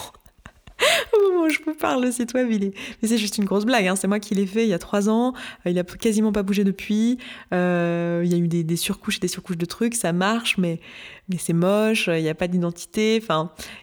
au 1.13 1.31
moment 1.31 1.45
où 1.45 1.49
je 1.49 1.59
vous 1.65 1.75
parle, 1.75 2.05
le 2.05 2.11
site 2.11 2.35
web. 2.35 2.49
Mais 2.49 3.09
c'est 3.09 3.19
juste 3.19 3.39
une 3.39 3.45
grosse 3.45 3.65
blague. 3.65 3.87
Hein. 3.87 3.97
C'est 3.97 4.09
moi 4.09 4.21
qui 4.21 4.35
l'ai 4.35 4.47
fait 4.47 4.65
il 4.65 4.69
y 4.69 4.75
a 4.75 4.79
trois 4.79 5.09
ans. 5.09 5.35
Euh, 5.67 5.71
il 5.71 5.79
a 5.79 5.85
quasiment 5.85 6.33
pas 6.33 6.43
bougé 6.43 6.65
depuis. 6.65 7.19
Euh, 7.53 8.23
il 8.25 8.31
y 8.31 8.35
a 8.35 8.39
eu 8.39 8.49
des, 8.49 8.77
surcouches 8.77 9.17
et 9.19 9.21
des 9.21 9.29
surcouches 9.29 9.57
de 9.57 9.65
trucs. 9.65 9.95
Ça 9.95 10.13
marche, 10.13 10.59
mais, 10.59 10.81
mais 11.29 11.37
c'est 11.39 11.53
moche. 11.53 12.09
Il 12.09 12.23
n'y 12.23 12.29
a 12.29 12.35
pas 12.35 12.49
d'identité. 12.49 13.23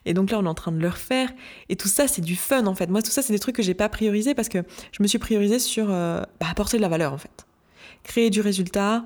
Et 0.06 0.13
donc 0.13 0.32
là, 0.32 0.39
on 0.39 0.46
est 0.46 0.50
en 0.50 0.53
train 0.53 0.72
de 0.72 0.80
le 0.80 0.89
refaire. 0.89 1.30
Et 1.70 1.75
tout 1.75 1.88
ça, 1.88 2.08
c'est 2.08 2.22
du 2.22 2.36
fun 2.36 2.65
en 2.65 2.75
fait. 2.75 2.89
Moi, 2.89 3.01
tout 3.01 3.12
ça, 3.12 3.22
c'est 3.22 3.34
des 3.34 3.39
trucs 3.39 3.56
que 3.56 3.63
j'ai 3.63 3.74
pas 3.74 3.89
priorisé 3.89 4.34
parce 4.34 4.50
que 4.50 4.60
je 4.91 5.03
me 5.03 5.08
suis 5.08 5.20
priorisé 5.20 5.60
sur 5.60 5.88
euh, 5.89 6.22
bah, 6.39 6.48
apporter 6.50 6.77
de 6.77 6.82
la 6.82 6.89
valeur 6.89 7.13
en 7.13 7.18
fait. 7.18 7.46
Créer 8.03 8.30
du 8.30 8.41
résultat, 8.41 9.03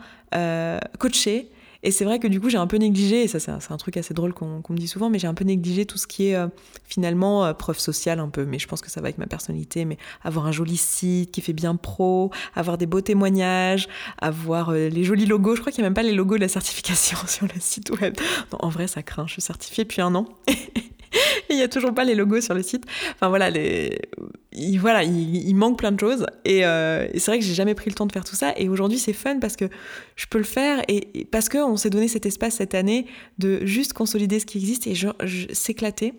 coacher 0.99 1.49
et 1.85 1.91
c'est 1.91 2.03
vrai 2.03 2.17
que 2.17 2.27
du 2.27 2.41
coup, 2.41 2.49
j'ai 2.49 2.57
un 2.57 2.65
peu 2.65 2.77
négligé, 2.77 3.23
et 3.23 3.27
ça 3.27 3.39
c'est 3.39 3.51
un, 3.51 3.77
truc 3.77 3.95
assez 3.97 4.15
drôle 4.15 4.33
qu'on 4.33 4.61
me 4.69 4.77
dit 4.77 4.87
souvent, 4.87 5.11
mais 5.11 5.19
j'ai 5.19 5.27
un 5.27 5.35
peu 5.35 5.43
négligé 5.43 5.85
tout 5.85 5.99
ce 5.99 6.07
qui 6.07 6.29
est 6.29 6.35
euh, 6.35 6.47
finalement 6.83 7.45
euh, 7.45 7.53
preuve 7.53 7.77
sociale 7.77 8.19
un 8.19 8.29
peu. 8.29 8.43
Mais 8.43 8.57
je 8.57 8.67
pense 8.67 8.81
que 8.81 8.89
ça 8.89 9.01
va 9.01 9.05
avec 9.05 9.19
ma 9.19 9.27
personnalité. 9.27 9.85
Mais 9.85 9.99
avoir 10.23 10.47
un 10.47 10.51
joli 10.51 10.77
site 10.77 11.29
qui 11.29 11.41
fait 11.41 11.53
bien 11.53 11.75
pro, 11.75 12.31
avoir 12.55 12.79
des 12.79 12.87
beaux 12.87 13.01
témoignages, 13.01 13.87
avoir 14.17 14.69
euh, 14.69 14.89
les 14.89 15.03
jolis 15.03 15.27
logos. 15.27 15.55
Je 15.55 15.61
crois 15.61 15.71
qu'il 15.71 15.83
n'y 15.83 15.85
a 15.85 15.89
même 15.89 15.93
pas 15.93 16.01
les 16.01 16.13
logos 16.13 16.37
de 16.37 16.41
la 16.41 16.47
certification 16.47 17.19
sur 17.27 17.45
le 17.45 17.59
site 17.59 17.91
web. 18.01 18.15
en 18.51 18.69
vrai, 18.69 18.87
ça 18.87 19.03
craint. 19.03 19.27
Je 19.27 19.33
suis 19.33 19.43
certifiée 19.43 19.83
depuis 19.83 20.01
un 20.01 20.15
an. 20.15 20.27
il 21.49 21.55
n'y 21.55 21.63
a 21.63 21.67
toujours 21.67 21.93
pas 21.93 22.03
les 22.03 22.15
logos 22.15 22.41
sur 22.41 22.53
le 22.53 22.63
site. 22.63 22.85
Enfin 23.13 23.29
voilà, 23.29 23.49
les... 23.49 23.97
il, 24.51 24.77
voilà, 24.77 25.03
il, 25.03 25.53
manque 25.55 25.77
plein 25.77 25.91
de 25.91 25.99
choses. 25.99 26.25
Euh, 26.47 27.07
et, 27.13 27.19
c'est 27.19 27.31
vrai 27.31 27.39
que 27.39 27.45
j'ai 27.45 27.53
jamais 27.53 27.75
pris 27.75 27.89
le 27.89 27.95
temps 27.95 28.05
de 28.05 28.11
faire 28.11 28.23
tout 28.23 28.35
ça. 28.35 28.53
Et 28.57 28.69
aujourd'hui, 28.69 28.99
c'est 28.99 29.13
fun 29.13 29.39
parce 29.39 29.55
que 29.55 29.65
je 30.15 30.25
peux 30.27 30.37
le 30.37 30.43
faire 30.43 30.81
et, 30.87 31.25
parce 31.31 31.49
qu'on 31.49 31.77
s'est 31.77 31.89
donné 31.89 32.07
cet 32.07 32.25
espace 32.25 32.55
cette 32.55 32.75
année 32.75 33.05
de 33.37 33.65
juste 33.65 33.93
consolider 33.93 34.39
ce 34.39 34.45
qui 34.45 34.57
existe 34.57 34.87
et 34.87 34.93
s'éclater. 35.53 36.13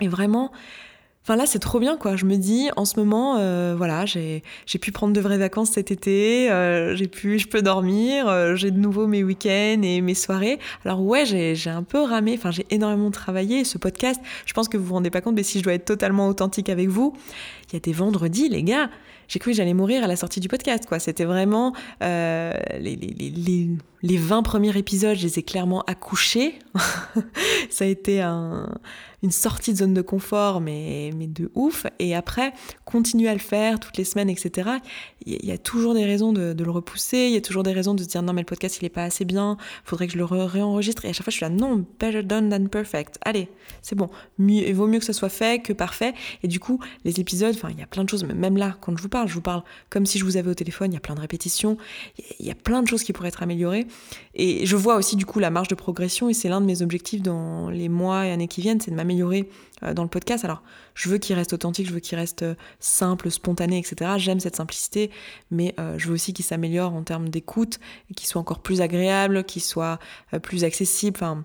Et 0.00 0.08
vraiment 0.08 0.50
Enfin 1.24 1.36
là, 1.36 1.46
c'est 1.46 1.58
trop 1.58 1.80
bien, 1.80 1.96
quoi. 1.96 2.16
Je 2.16 2.26
me 2.26 2.36
dis, 2.36 2.68
en 2.76 2.84
ce 2.84 2.98
moment, 3.00 3.36
euh, 3.38 3.74
voilà, 3.74 4.04
j'ai 4.04 4.42
pu 4.78 4.92
prendre 4.92 5.14
de 5.14 5.20
vraies 5.22 5.38
vacances 5.38 5.70
cet 5.70 5.90
été, 5.90 6.50
euh, 6.50 6.94
j'ai 6.96 7.08
pu, 7.08 7.38
je 7.38 7.48
peux 7.48 7.62
dormir, 7.62 8.28
euh, 8.28 8.56
j'ai 8.56 8.70
de 8.70 8.78
nouveau 8.78 9.06
mes 9.06 9.24
week-ends 9.24 9.80
et 9.82 10.02
mes 10.02 10.12
soirées. 10.12 10.58
Alors 10.84 11.00
ouais, 11.00 11.24
j'ai 11.24 11.70
un 11.70 11.82
peu 11.82 12.02
ramé, 12.02 12.34
enfin 12.36 12.50
j'ai 12.50 12.66
énormément 12.68 13.10
travaillé. 13.10 13.64
Ce 13.64 13.78
podcast, 13.78 14.20
je 14.44 14.52
pense 14.52 14.68
que 14.68 14.76
vous 14.76 14.84
vous 14.84 14.94
rendez 14.94 15.08
pas 15.08 15.22
compte, 15.22 15.34
mais 15.34 15.44
si 15.44 15.60
je 15.60 15.64
dois 15.64 15.72
être 15.72 15.86
totalement 15.86 16.28
authentique 16.28 16.68
avec 16.68 16.88
vous, 16.88 17.14
il 17.70 17.72
y 17.72 17.76
a 17.76 17.80
des 17.80 17.94
vendredis, 17.94 18.50
les 18.50 18.62
gars, 18.62 18.90
j'ai 19.26 19.38
cru 19.38 19.52
que 19.52 19.56
j'allais 19.56 19.72
mourir 19.72 20.04
à 20.04 20.06
la 20.06 20.16
sortie 20.16 20.40
du 20.40 20.48
podcast, 20.48 20.84
quoi. 20.84 20.98
C'était 20.98 21.24
vraiment 21.24 21.72
les, 22.02 22.58
les, 22.78 22.96
les, 22.98 23.70
les 24.02 24.16
20 24.18 24.42
premiers 24.42 24.76
épisodes, 24.76 25.16
je 25.16 25.22
les 25.22 25.38
ai 25.38 25.42
clairement 25.42 25.80
accouchés. 25.86 26.58
Ça 27.70 27.84
a 27.84 27.88
été 27.88 28.20
un 28.20 28.68
une 29.24 29.30
sortie 29.30 29.72
de 29.72 29.78
zone 29.78 29.94
de 29.94 30.02
confort, 30.02 30.60
mais, 30.60 31.10
mais 31.16 31.26
de 31.26 31.50
ouf. 31.54 31.86
Et 31.98 32.14
après, 32.14 32.52
continuer 32.84 33.28
à 33.28 33.32
le 33.32 33.38
faire 33.38 33.80
toutes 33.80 33.96
les 33.96 34.04
semaines, 34.04 34.28
etc. 34.28 34.68
Il 35.24 35.46
y, 35.46 35.50
a 35.50 35.56
toujours 35.56 35.94
des 35.94 36.04
raisons 36.04 36.34
de, 36.34 36.54
le 36.62 36.70
repousser, 36.70 37.28
il 37.28 37.32
y 37.32 37.36
a 37.36 37.40
toujours 37.40 37.62
des 37.62 37.72
raisons 37.72 37.94
de 37.94 38.02
se 38.02 38.08
dire 38.08 38.22
non, 38.22 38.34
mais 38.34 38.42
le 38.42 38.46
podcast, 38.46 38.76
il 38.82 38.84
est 38.84 38.90
pas 38.90 39.04
assez 39.04 39.24
bien, 39.24 39.56
faudrait 39.84 40.08
que 40.08 40.12
je 40.12 40.18
le 40.18 40.24
réenregistre. 40.26 41.06
Et 41.06 41.08
à 41.08 41.12
chaque 41.14 41.24
fois, 41.24 41.30
je 41.30 41.38
suis 41.38 41.44
là, 41.44 41.48
non, 41.48 41.86
better 41.98 42.22
done 42.22 42.50
than 42.50 42.66
perfect. 42.66 43.18
Allez, 43.22 43.48
c'est 43.80 43.94
bon. 43.94 44.10
Mieux, 44.36 44.68
il 44.68 44.74
vaut 44.74 44.86
mieux 44.86 44.98
que 44.98 45.06
ce 45.06 45.14
soit 45.14 45.30
fait 45.30 45.62
que 45.62 45.72
parfait. 45.72 46.12
Et 46.42 46.48
du 46.48 46.60
coup, 46.60 46.78
les 47.06 47.18
épisodes, 47.18 47.54
enfin, 47.54 47.70
il 47.70 47.78
y 47.78 47.82
a 47.82 47.86
plein 47.86 48.04
de 48.04 48.10
choses, 48.10 48.24
même 48.24 48.58
là, 48.58 48.76
quand 48.82 48.94
je 48.94 49.02
vous 49.02 49.08
parle, 49.08 49.28
je 49.28 49.34
vous 49.34 49.40
parle 49.40 49.62
comme 49.88 50.04
si 50.04 50.18
je 50.18 50.24
vous 50.26 50.36
avais 50.36 50.50
au 50.50 50.54
téléphone, 50.54 50.92
il 50.92 50.94
y 50.94 50.98
a 50.98 51.00
plein 51.00 51.14
de 51.14 51.20
répétitions, 51.20 51.78
il 52.38 52.44
y 52.44 52.50
a 52.50 52.54
plein 52.54 52.82
de 52.82 52.88
choses 52.88 53.02
qui 53.02 53.14
pourraient 53.14 53.28
être 53.28 53.42
améliorées. 53.42 53.86
Et 54.34 54.66
je 54.66 54.76
vois 54.76 54.96
aussi, 54.96 55.16
du 55.16 55.24
coup, 55.24 55.38
la 55.38 55.48
marge 55.48 55.68
de 55.68 55.74
progression, 55.74 56.28
et 56.28 56.34
c'est 56.34 56.50
l'un 56.50 56.60
de 56.60 56.66
mes 56.66 56.82
objectifs 56.82 57.22
dans 57.22 57.70
les 57.70 57.88
mois 57.88 58.26
et 58.26 58.32
années 58.32 58.48
qui 58.48 58.60
viennent, 58.60 58.82
c'est 58.82 58.90
de 58.90 58.96
m'améliorer 58.96 59.13
euh, 59.22 59.94
dans 59.94 60.02
le 60.02 60.08
podcast. 60.08 60.44
Alors, 60.44 60.62
je 60.94 61.08
veux 61.08 61.18
qu'il 61.18 61.36
reste 61.36 61.52
authentique, 61.52 61.86
je 61.86 61.92
veux 61.92 62.00
qu'il 62.00 62.18
reste 62.18 62.42
euh, 62.42 62.54
simple, 62.80 63.30
spontané, 63.30 63.78
etc. 63.78 64.12
J'aime 64.18 64.40
cette 64.40 64.56
simplicité, 64.56 65.10
mais 65.50 65.74
euh, 65.78 65.98
je 65.98 66.08
veux 66.08 66.14
aussi 66.14 66.32
qu'il 66.32 66.44
s'améliore 66.44 66.92
en 66.92 67.02
termes 67.02 67.28
d'écoute, 67.28 67.78
qu'il 68.16 68.26
soit 68.26 68.40
encore 68.40 68.60
plus 68.60 68.80
agréable, 68.80 69.44
qu'il 69.44 69.62
soit 69.62 69.98
plus 70.42 70.64
accessible. 70.64 71.16
Enfin, 71.16 71.44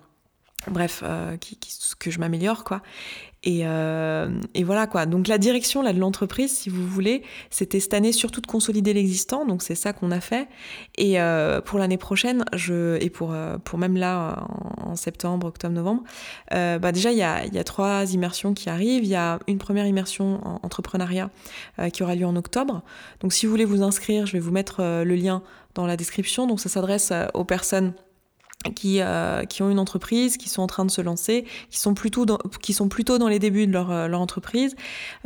bref, 0.68 1.02
que 1.98 2.10
je 2.10 2.18
m'améliore, 2.18 2.64
quoi. 2.64 2.82
Euh, 3.46 4.28
et, 4.54 4.64
voilà 4.64 4.86
quoi. 4.86 5.06
Donc 5.06 5.26
la 5.26 5.38
direction 5.38 5.82
là 5.82 5.92
de 5.92 5.98
l'entreprise, 5.98 6.54
si 6.54 6.68
vous 6.68 6.86
voulez, 6.86 7.22
c'était 7.48 7.80
cette 7.80 7.94
année 7.94 8.12
surtout 8.12 8.40
de 8.40 8.46
consolider 8.46 8.92
l'existant. 8.92 9.46
Donc 9.46 9.62
c'est 9.62 9.74
ça 9.74 9.92
qu'on 9.92 10.10
a 10.10 10.20
fait. 10.20 10.48
Et 10.98 11.20
euh, 11.20 11.60
pour 11.60 11.78
l'année 11.78 11.96
prochaine, 11.96 12.44
je 12.54 13.02
et 13.02 13.08
pour 13.08 13.32
euh, 13.32 13.56
pour 13.58 13.78
même 13.78 13.96
là 13.96 14.44
en, 14.78 14.96
septembre, 14.96 15.46
octobre, 15.46 15.74
novembre, 15.74 16.02
bah 16.50 16.92
déjà 16.92 17.12
il 17.12 17.18
y 17.18 17.22
a, 17.22 17.46
y 17.46 17.58
a 17.58 17.64
trois 17.64 18.12
immersions 18.12 18.54
qui 18.54 18.68
arrivent. 18.68 19.04
Il 19.04 19.10
y 19.10 19.14
a 19.14 19.38
une 19.46 19.58
première 19.58 19.86
immersion 19.86 20.46
en 20.46 20.60
entrepreneuriat 20.62 21.30
qui 21.92 22.02
aura 22.02 22.14
lieu 22.14 22.26
en 22.26 22.36
octobre. 22.36 22.82
Donc 23.20 23.32
si 23.32 23.46
vous 23.46 23.52
voulez 23.52 23.64
vous 23.64 23.82
inscrire, 23.82 24.26
je 24.26 24.32
vais 24.32 24.40
vous 24.40 24.50
mettre 24.50 24.82
le 24.82 25.14
lien 25.14 25.42
dans 25.74 25.86
la 25.86 25.96
description. 25.96 26.46
Donc 26.46 26.60
ça 26.60 26.68
s'adresse 26.68 27.12
aux 27.34 27.44
personnes 27.44 27.94
qui, 28.74 29.00
euh, 29.00 29.44
qui 29.44 29.62
ont 29.62 29.70
une 29.70 29.78
entreprise, 29.78 30.36
qui 30.36 30.48
sont 30.48 30.62
en 30.62 30.66
train 30.66 30.84
de 30.84 30.90
se 30.90 31.00
lancer, 31.00 31.46
qui 31.70 31.78
sont 31.78 31.94
plutôt 31.94 32.26
dans, 32.26 32.38
qui 32.60 32.72
sont 32.72 32.88
plutôt 32.88 33.18
dans 33.18 33.28
les 33.28 33.38
débuts 33.38 33.66
de 33.66 33.72
leur, 33.72 33.90
euh, 33.90 34.06
leur 34.06 34.20
entreprise. 34.20 34.76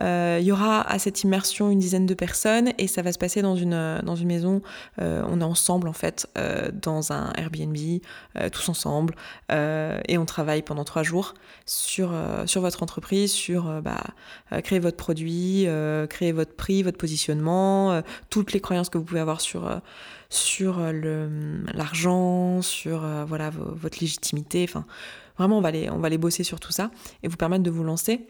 Euh, 0.01 0.39
il 0.41 0.47
y 0.47 0.53
aura 0.53 0.83
à 0.83 0.99
cette 0.99 1.23
immersion 1.25 1.71
une 1.71 1.81
dizaine 1.81 2.07
de 2.07 2.15
personnes 2.15 2.73
et 2.79 2.87
ça 2.87 3.03
va 3.03 3.13
se 3.13 3.19
passer 3.19 3.43
dans 3.43 3.57
une, 3.57 4.01
dans 4.05 4.15
une 4.15 4.29
maison. 4.29 4.63
Euh, 5.01 5.23
on 5.29 5.41
est 5.41 5.45
ensemble 5.45 5.89
en 5.89 5.93
fait 5.93 6.29
dans 6.81 7.13
un 7.13 7.33
Airbnb, 7.37 7.77
tous 8.53 8.69
ensemble, 8.69 9.15
et 9.51 10.19
on 10.19 10.25
travaille 10.27 10.63
pendant 10.63 10.85
trois 10.85 11.03
jours 11.03 11.35
sur, 11.67 12.13
sur 12.47 12.61
votre 12.61 12.83
entreprise, 12.83 13.33
sur 13.33 13.83
bah, 13.83 14.03
créer 14.63 14.79
votre 14.79 14.97
produit, 14.97 15.67
créer 16.09 16.33
votre 16.33 16.55
prix, 16.55 16.83
votre 16.83 16.99
positionnement, 16.99 18.03
toutes 18.31 18.53
les 18.53 18.61
croyances 18.61 18.89
que 18.89 18.99
vous 18.99 19.05
pouvez 19.05 19.21
avoir 19.21 19.41
sur 19.41 19.81
sur 20.31 20.79
euh, 20.79 21.29
l'argent, 21.75 22.63
sur 22.63 23.05
euh, 23.05 23.25
voilà 23.25 23.51
votre 23.51 23.99
légitimité. 24.01 24.67
Enfin, 24.69 24.85
vraiment, 25.39 25.59
on 25.59 25.61
va, 25.61 25.71
les, 25.71 25.91
on 25.91 25.99
va 25.99 26.09
les 26.09 26.19
bosser 26.19 26.45
sur 26.45 26.61
tout 26.61 26.73
ça 26.73 26.91
et 27.23 27.29
vous 27.29 27.37
permettre 27.37 27.63
de 27.63 27.71
vous 27.71 27.85
lancer. 27.85 28.27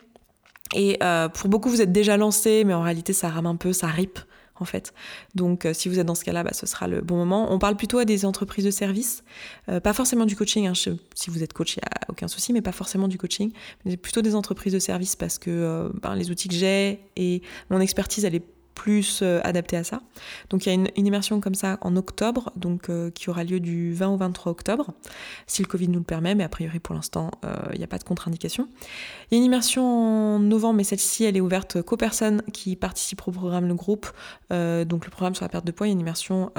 Et 0.74 0.98
euh, 1.02 1.28
pour 1.28 1.48
beaucoup, 1.48 1.68
vous 1.68 1.82
êtes 1.82 1.92
déjà 1.92 2.16
lancé, 2.16 2.64
mais 2.64 2.74
en 2.74 2.82
réalité, 2.82 3.12
ça 3.12 3.28
rame 3.28 3.46
un 3.46 3.56
peu, 3.56 3.72
ça 3.72 3.86
rip 3.86 4.18
en 4.60 4.64
fait. 4.64 4.94
Donc 5.34 5.66
si 5.72 5.88
vous 5.88 5.98
êtes 5.98 6.06
dans 6.06 6.14
ce 6.14 6.24
cas-là, 6.24 6.44
bah, 6.44 6.52
ce 6.52 6.64
sera 6.64 6.86
le 6.86 7.00
bon 7.00 7.16
moment. 7.16 7.52
On 7.52 7.58
parle 7.58 7.76
plutôt 7.76 7.98
à 7.98 8.04
des 8.04 8.24
entreprises 8.24 8.64
de 8.64 8.70
services, 8.70 9.24
pas 9.66 9.92
forcément 9.92 10.26
du 10.26 10.36
coaching, 10.36 10.68
hein. 10.68 10.74
si 10.74 11.30
vous 11.30 11.42
êtes 11.42 11.52
coach, 11.52 11.74
il 11.76 11.80
n'y 11.80 11.88
a 11.88 12.08
aucun 12.08 12.28
souci, 12.28 12.52
mais 12.52 12.62
pas 12.62 12.70
forcément 12.70 13.08
du 13.08 13.18
coaching, 13.18 13.50
mais 13.84 13.96
plutôt 13.96 14.22
des 14.22 14.36
entreprises 14.36 14.72
de 14.72 14.78
services 14.78 15.16
parce 15.16 15.38
que 15.38 15.90
ben, 16.00 16.14
les 16.14 16.30
outils 16.30 16.46
que 16.46 16.54
j'ai 16.54 17.00
et 17.16 17.42
mon 17.68 17.80
expertise, 17.80 18.24
elle 18.24 18.36
est 18.36 18.53
plus 18.74 19.20
euh, 19.22 19.40
adapté 19.44 19.76
à 19.76 19.84
ça. 19.84 20.00
Donc 20.50 20.66
il 20.66 20.68
y 20.68 20.72
a 20.72 20.74
une, 20.74 20.88
immersion 21.06 21.40
comme 21.40 21.54
ça 21.54 21.78
en 21.82 21.96
octobre, 21.96 22.50
donc 22.56 22.88
euh, 22.88 23.10
qui 23.10 23.30
aura 23.30 23.44
lieu 23.44 23.60
du 23.60 23.92
20 23.92 24.08
au 24.08 24.16
23 24.16 24.52
octobre, 24.52 24.92
si 25.46 25.62
le 25.62 25.68
Covid 25.68 25.88
nous 25.88 25.98
le 25.98 26.04
permet, 26.04 26.34
mais 26.34 26.44
a 26.44 26.48
priori 26.48 26.78
pour 26.78 26.94
l'instant 26.94 27.30
euh, 27.44 27.54
il 27.72 27.78
n'y 27.78 27.84
a 27.84 27.86
pas 27.86 27.98
de 27.98 28.04
contre-indication. 28.04 28.68
Il 29.30 29.34
y 29.34 29.36
a 29.36 29.38
une 29.38 29.44
immersion 29.44 29.84
en 29.84 30.38
novembre, 30.38 30.74
mais 30.74 30.84
celle-ci 30.84 31.24
elle 31.24 31.36
est 31.36 31.40
ouverte 31.40 31.82
qu'aux 31.82 31.96
personnes 31.96 32.42
qui 32.52 32.76
participent 32.76 33.26
au 33.26 33.32
programme 33.32 33.68
Le 33.68 33.74
Groupe. 33.74 34.06
donc 34.50 35.04
le 35.04 35.10
programme 35.10 35.34
sur 35.34 35.44
la 35.44 35.48
perte 35.48 35.66
de 35.66 35.72
poids, 35.72 35.86
il 35.86 35.90
y 35.90 35.92
a 35.92 35.94
une 35.94 36.00
immersion 36.00 36.50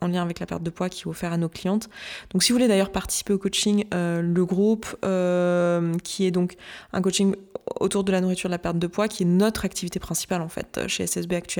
en 0.00 0.06
lien 0.06 0.22
avec 0.22 0.40
la 0.40 0.46
perte 0.46 0.62
de 0.62 0.70
poids 0.70 0.88
qui 0.88 1.02
est 1.02 1.06
offerte 1.06 1.34
à 1.34 1.36
nos 1.36 1.48
clientes. 1.48 1.88
Donc 2.30 2.42
si 2.42 2.52
vous 2.52 2.56
voulez 2.56 2.68
d'ailleurs 2.68 2.92
participer 2.92 3.32
au 3.32 3.38
coaching, 3.38 3.84
Le 3.92 4.44
Groupe, 4.44 4.86
qui 6.02 6.26
est 6.26 6.30
donc 6.30 6.56
un 6.92 7.02
coaching 7.02 7.34
autour 7.80 8.04
de 8.04 8.12
la 8.12 8.20
nourriture, 8.20 8.48
de 8.48 8.54
la 8.54 8.58
perte 8.58 8.78
de 8.78 8.86
poids, 8.86 9.08
qui 9.08 9.22
est 9.24 9.26
notre 9.26 9.64
activité 9.64 9.98
principale 9.98 10.42
en 10.42 10.48
fait 10.48 10.80
chez 10.86 11.06
SSB 11.06 11.34
actuellement. 11.34 11.57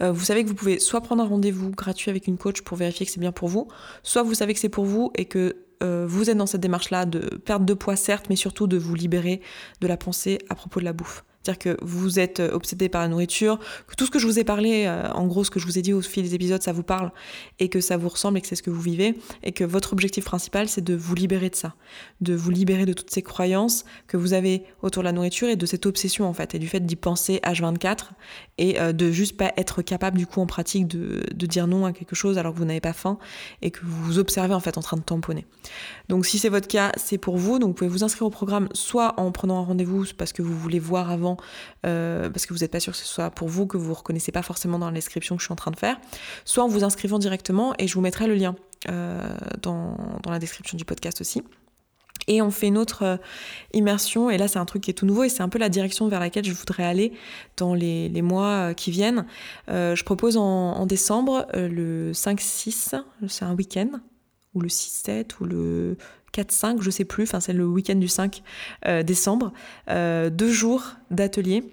Euh, 0.00 0.12
vous 0.12 0.24
savez 0.24 0.42
que 0.42 0.48
vous 0.48 0.54
pouvez 0.54 0.78
soit 0.78 1.00
prendre 1.00 1.22
un 1.22 1.26
rendez-vous 1.26 1.70
gratuit 1.70 2.10
avec 2.10 2.26
une 2.26 2.38
coach 2.38 2.62
pour 2.62 2.76
vérifier 2.76 3.06
que 3.06 3.12
c'est 3.12 3.20
bien 3.20 3.32
pour 3.32 3.48
vous, 3.48 3.68
soit 4.02 4.22
vous 4.22 4.34
savez 4.34 4.54
que 4.54 4.60
c'est 4.60 4.68
pour 4.68 4.84
vous 4.84 5.10
et 5.14 5.26
que 5.26 5.56
euh, 5.82 6.06
vous 6.08 6.30
êtes 6.30 6.36
dans 6.36 6.46
cette 6.46 6.62
démarche-là 6.62 7.04
de 7.04 7.36
perte 7.36 7.64
de 7.64 7.74
poids 7.74 7.96
certes, 7.96 8.26
mais 8.30 8.36
surtout 8.36 8.66
de 8.66 8.78
vous 8.78 8.94
libérer 8.94 9.40
de 9.80 9.86
la 9.86 9.96
pensée 9.96 10.38
à 10.48 10.54
propos 10.54 10.80
de 10.80 10.84
la 10.84 10.92
bouffe. 10.92 11.24
C'est-à-dire 11.46 11.76
que 11.76 11.84
vous 11.84 12.18
êtes 12.18 12.40
obsédé 12.40 12.88
par 12.88 13.02
la 13.02 13.08
nourriture, 13.08 13.58
que 13.86 13.94
tout 13.94 14.06
ce 14.06 14.10
que 14.10 14.18
je 14.18 14.26
vous 14.26 14.38
ai 14.38 14.44
parlé, 14.44 14.88
en 15.14 15.26
gros 15.26 15.44
ce 15.44 15.50
que 15.50 15.60
je 15.60 15.66
vous 15.66 15.78
ai 15.78 15.82
dit 15.82 15.92
au 15.92 16.00
fil 16.00 16.22
des 16.22 16.34
épisodes, 16.34 16.62
ça 16.62 16.72
vous 16.72 16.82
parle 16.82 17.12
et 17.58 17.68
que 17.68 17.80
ça 17.80 17.96
vous 17.96 18.08
ressemble 18.08 18.38
et 18.38 18.40
que 18.40 18.46
c'est 18.48 18.56
ce 18.56 18.62
que 18.62 18.70
vous 18.70 18.80
vivez 18.80 19.14
et 19.42 19.52
que 19.52 19.64
votre 19.64 19.92
objectif 19.92 20.24
principal 20.24 20.68
c'est 20.68 20.82
de 20.82 20.94
vous 20.94 21.14
libérer 21.14 21.50
de 21.50 21.54
ça, 21.54 21.74
de 22.20 22.34
vous 22.34 22.50
libérer 22.50 22.84
de 22.84 22.92
toutes 22.92 23.10
ces 23.10 23.22
croyances 23.22 23.84
que 24.06 24.16
vous 24.16 24.32
avez 24.32 24.64
autour 24.82 25.02
de 25.02 25.06
la 25.06 25.12
nourriture 25.12 25.48
et 25.48 25.56
de 25.56 25.66
cette 25.66 25.86
obsession 25.86 26.28
en 26.28 26.32
fait 26.32 26.54
et 26.54 26.58
du 26.58 26.68
fait 26.68 26.80
d'y 26.80 26.96
penser 26.96 27.40
H24 27.44 28.08
et 28.58 28.78
de 28.92 29.10
juste 29.10 29.36
pas 29.36 29.52
être 29.56 29.82
capable 29.82 30.18
du 30.18 30.26
coup 30.26 30.40
en 30.40 30.46
pratique 30.46 30.88
de, 30.88 31.22
de 31.32 31.46
dire 31.46 31.66
non 31.66 31.86
à 31.86 31.92
quelque 31.92 32.16
chose 32.16 32.38
alors 32.38 32.52
que 32.52 32.58
vous 32.58 32.64
n'avez 32.64 32.80
pas 32.80 32.92
faim 32.92 33.18
et 33.62 33.70
que 33.70 33.80
vous 33.84 34.04
vous 34.04 34.18
observez 34.18 34.54
en 34.54 34.60
fait 34.60 34.78
en 34.78 34.82
train 34.82 34.96
de 34.96 35.02
tamponner. 35.02 35.46
Donc 36.08 36.26
si 36.26 36.38
c'est 36.38 36.48
votre 36.48 36.68
cas, 36.68 36.92
c'est 36.96 37.18
pour 37.18 37.36
vous. 37.36 37.58
Donc 37.58 37.68
vous 37.68 37.74
pouvez 37.74 37.90
vous 37.90 38.04
inscrire 38.04 38.26
au 38.26 38.30
programme 38.30 38.68
soit 38.72 39.14
en 39.18 39.30
prenant 39.32 39.58
un 39.58 39.64
rendez-vous 39.64 40.04
parce 40.16 40.32
que 40.32 40.42
vous 40.42 40.56
voulez 40.56 40.78
voir 40.78 41.10
avant, 41.10 41.35
euh, 41.84 42.30
parce 42.30 42.46
que 42.46 42.54
vous 42.54 42.60
n'êtes 42.60 42.70
pas 42.70 42.80
sûr 42.80 42.92
que 42.92 42.98
ce 42.98 43.06
soit 43.06 43.30
pour 43.30 43.48
vous, 43.48 43.66
que 43.66 43.76
vous 43.76 43.90
ne 43.90 43.94
reconnaissez 43.94 44.32
pas 44.32 44.42
forcément 44.42 44.78
dans 44.78 44.86
la 44.86 44.94
description 44.94 45.36
que 45.36 45.40
je 45.40 45.46
suis 45.46 45.52
en 45.52 45.56
train 45.56 45.70
de 45.70 45.76
faire, 45.76 45.98
soit 46.44 46.64
en 46.64 46.68
vous 46.68 46.84
inscrivant 46.84 47.18
directement 47.18 47.74
et 47.78 47.86
je 47.86 47.94
vous 47.94 48.00
mettrai 48.00 48.26
le 48.26 48.34
lien 48.34 48.56
euh, 48.88 49.36
dans, 49.62 49.96
la 50.28 50.38
description 50.38 50.76
du 50.76 50.84
podcast 50.84 51.20
aussi. 51.20 51.42
Et 52.28 52.42
on 52.42 52.50
fait 52.50 52.66
une 52.66 52.78
autre 52.78 53.04
euh, 53.04 53.16
immersion, 53.72 54.30
et 54.30 54.38
là 54.38 54.48
c'est 54.48 54.58
un 54.58 54.64
truc 54.64 54.82
qui 54.82 54.90
est 54.90 54.94
tout 54.94 55.06
nouveau, 55.06 55.24
et 55.24 55.28
c'est 55.28 55.42
un 55.42 55.48
peu 55.48 55.58
la 55.58 55.68
direction 55.68 56.08
vers 56.08 56.18
laquelle 56.18 56.44
je 56.44 56.52
voudrais 56.52 56.84
aller 56.84 57.12
dans 57.56 57.74
les, 57.74 58.10
mois 58.22 58.74
qui 58.74 58.90
viennent. 58.90 59.26
je 59.68 60.02
propose 60.02 60.36
en, 60.36 60.86
décembre 60.86 61.46
le 61.54 62.12
5-6, 62.12 63.00
c'est 63.28 63.44
un 63.44 63.54
week-end, 63.54 64.00
ou 64.54 64.60
le 64.60 64.68
6-7 64.68 65.32
ou 65.40 65.44
le 65.44 65.96
4-5, 66.36 66.80
je 66.80 66.90
sais 66.90 67.04
plus, 67.04 67.24
enfin 67.24 67.40
c'est 67.40 67.52
le 67.52 67.66
week-end 67.66 67.96
du 67.96 68.08
5 68.08 68.42
euh, 68.86 69.02
décembre, 69.02 69.52
euh, 69.90 70.30
deux 70.30 70.50
jours 70.50 70.94
d'atelier. 71.10 71.64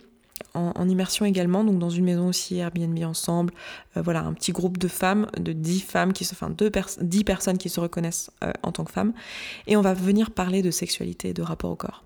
En, 0.56 0.88
immersion 0.88 1.26
également, 1.26 1.64
donc 1.64 1.80
dans 1.80 1.90
une 1.90 2.06
maison 2.06 2.28
aussi 2.28 2.58
Airbnb 2.58 3.02
ensemble. 3.06 3.54
Euh, 3.98 4.04
voilà, 4.04 4.22
un 4.22 4.34
petit 4.34 4.52
groupe 4.52 4.78
de 4.78 4.88
femmes, 4.88 5.26
de 5.40 5.52
10 5.52 5.80
femmes, 5.80 6.14
qui 6.14 6.26
se, 6.26 6.36
enfin 6.36 6.52
deux 6.52 6.72
10 7.02 7.24
personnes 7.24 7.58
qui 7.58 7.70
se 7.70 7.80
reconnaissent 7.80 8.30
en 8.62 8.72
tant 8.72 8.84
que 8.84 8.92
femmes. 8.92 9.14
Et 9.66 9.78
on 9.78 9.82
va 9.82 9.96
venir 9.96 10.30
parler 10.30 10.62
de 10.62 10.70
sexualité, 10.70 11.34
de 11.34 11.42
rapport 11.42 11.72
au 11.72 11.76
corps. 11.76 12.04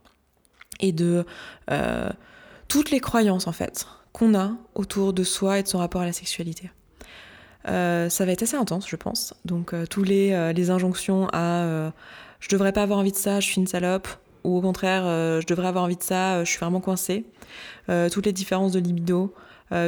Et 0.79 0.93
de 0.93 1.25
toutes 2.69 2.91
les 2.91 3.01
croyances 3.01 3.47
en 3.47 3.51
fait 3.51 3.85
qu'on 4.13 4.33
a 4.33 4.51
autour 4.75 5.11
de 5.11 5.23
soi 5.23 5.59
et 5.59 5.63
de 5.63 5.67
son 5.67 5.79
rapport 5.79 6.01
à 6.01 6.05
la 6.05 6.13
sexualité. 6.13 6.71
Euh, 7.67 8.09
ça 8.09 8.25
va 8.25 8.31
être 8.31 8.43
assez 8.43 8.55
intense, 8.55 8.87
je 8.87 8.95
pense. 8.95 9.33
Donc, 9.45 9.73
euh, 9.73 9.85
tous 9.85 10.03
les, 10.03 10.31
euh, 10.31 10.53
les, 10.53 10.69
injonctions 10.69 11.27
à 11.33 11.91
je 12.39 12.49
devrais 12.49 12.71
pas 12.71 12.83
avoir 12.83 12.99
envie 12.99 13.11
de 13.11 13.17
ça, 13.17 13.39
je 13.39 13.47
suis 13.47 13.57
une 13.57 13.67
salope, 13.67 14.07
ou 14.43 14.57
au 14.57 14.61
contraire, 14.61 15.03
je 15.41 15.45
devrais 15.47 15.67
avoir 15.67 15.83
envie 15.83 15.95
de 15.97 16.03
ça, 16.03 16.43
je 16.43 16.49
suis 16.49 16.59
vraiment 16.59 16.79
coincée. 16.79 17.25
toutes 18.11 18.27
les 18.27 18.31
différences 18.31 18.73
de 18.73 18.79
libido, 18.79 19.33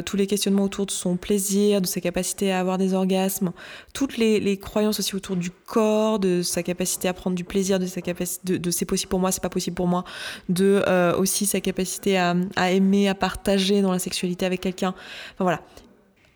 tous 0.03 0.17
les 0.17 0.25
questionnements 0.25 0.63
autour 0.63 0.87
de 0.87 0.91
son 0.91 1.15
plaisir, 1.15 1.79
de 1.79 1.85
sa 1.85 2.01
capacité 2.01 2.51
à 2.51 2.59
avoir 2.59 2.79
des 2.79 2.95
orgasmes, 2.95 3.51
toutes 3.93 4.17
les, 4.17 4.39
les, 4.39 4.57
croyances 4.57 4.99
aussi 4.99 5.15
autour 5.15 5.35
du 5.35 5.51
corps, 5.51 6.17
de 6.17 6.41
sa 6.41 6.63
capacité 6.63 7.07
à 7.07 7.13
prendre 7.13 7.35
du 7.35 7.43
plaisir, 7.43 7.77
de 7.77 7.85
sa 7.85 8.01
capacité, 8.01 8.57
de, 8.57 8.71
c'est 8.71 8.85
possible 8.85 9.11
pour 9.11 9.19
moi, 9.19 9.31
c'est 9.31 9.43
pas 9.43 9.49
possible 9.49 9.75
pour 9.75 9.87
moi, 9.87 10.03
de 10.49 10.83
aussi 11.19 11.45
sa 11.45 11.61
capacité 11.61 12.17
à, 12.17 12.35
à, 12.55 12.71
aimer, 12.71 13.09
à 13.09 13.13
partager 13.13 13.83
dans 13.83 13.91
la 13.91 13.99
sexualité 13.99 14.47
avec 14.47 14.61
quelqu'un. 14.61 14.95
Enfin 15.35 15.43
voilà, 15.43 15.61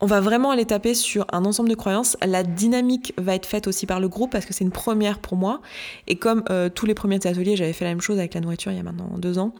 on 0.03 0.05
va 0.05 0.19
vraiment 0.19 0.51
aller 0.51 0.65
taper 0.65 0.95
sur 0.95 1.25
un 1.31 1.45
ensemble 1.45 1.69
de 1.69 1.75
croyances. 1.75 2.17
La 2.21 2.43
dynamique 2.43 3.13
va 3.17 3.35
être 3.35 3.45
faite 3.45 3.67
aussi 3.67 3.85
par 3.85 4.01
le 4.01 4.09
groupe 4.09 4.33
parce 4.33 4.45
que 4.45 4.53
c'est 4.53 4.65
une 4.65 4.69
première 4.69 5.19
pour 5.19 5.37
moi. 5.37 5.61
Et 6.07 6.17
comme 6.17 6.43
euh, 6.49 6.67
tous 6.67 6.85
les 6.85 6.93
premiers 6.93 7.25
ateliers, 7.25 7.55
j'avais 7.55 7.71
fait 7.71 7.85
la 7.85 7.91
même 7.91 8.01
chose 8.01 8.19
avec 8.19 8.33
la 8.33 8.41
nourriture 8.41 8.73
il 8.73 8.75
y 8.75 8.81
a 8.81 8.83
maintenant 8.83 9.09
deux 9.17 9.39
ans. 9.39 9.53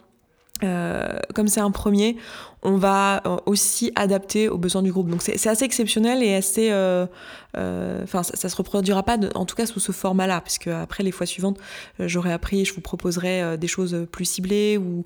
Euh, 0.62 1.18
comme 1.34 1.48
c'est 1.48 1.60
un 1.60 1.70
premier, 1.70 2.16
on 2.64 2.76
va 2.76 3.22
euh, 3.26 3.36
aussi 3.46 3.92
adapter 3.94 4.48
aux 4.48 4.58
besoins 4.58 4.82
du 4.82 4.90
groupe. 4.90 5.08
Donc 5.08 5.22
c'est 5.22 5.46
assez 5.46 5.64
exceptionnel 5.64 6.22
et 6.22 6.34
assez... 6.34 6.70
Euh, 6.72 7.06
enfin, 8.02 8.24
ça, 8.24 8.36
ça, 8.36 8.48
se 8.48 8.56
reproduira 8.56 9.04
pas, 9.04 9.16
en 9.36 9.44
tout 9.44 9.54
cas 9.54 9.66
sous 9.66 9.78
ce 9.78 9.92
format-là, 9.92 10.40
puisque 10.40 10.66
après 10.66 11.04
les 11.04 11.12
fois 11.12 11.24
suivantes, 11.24 11.58
j'aurai 12.00 12.32
appris, 12.32 12.64
je 12.64 12.74
vous 12.74 12.80
proposerai 12.80 13.56
des 13.58 13.68
choses 13.68 14.08
plus 14.10 14.24
ciblées 14.24 14.76
ou, 14.76 15.04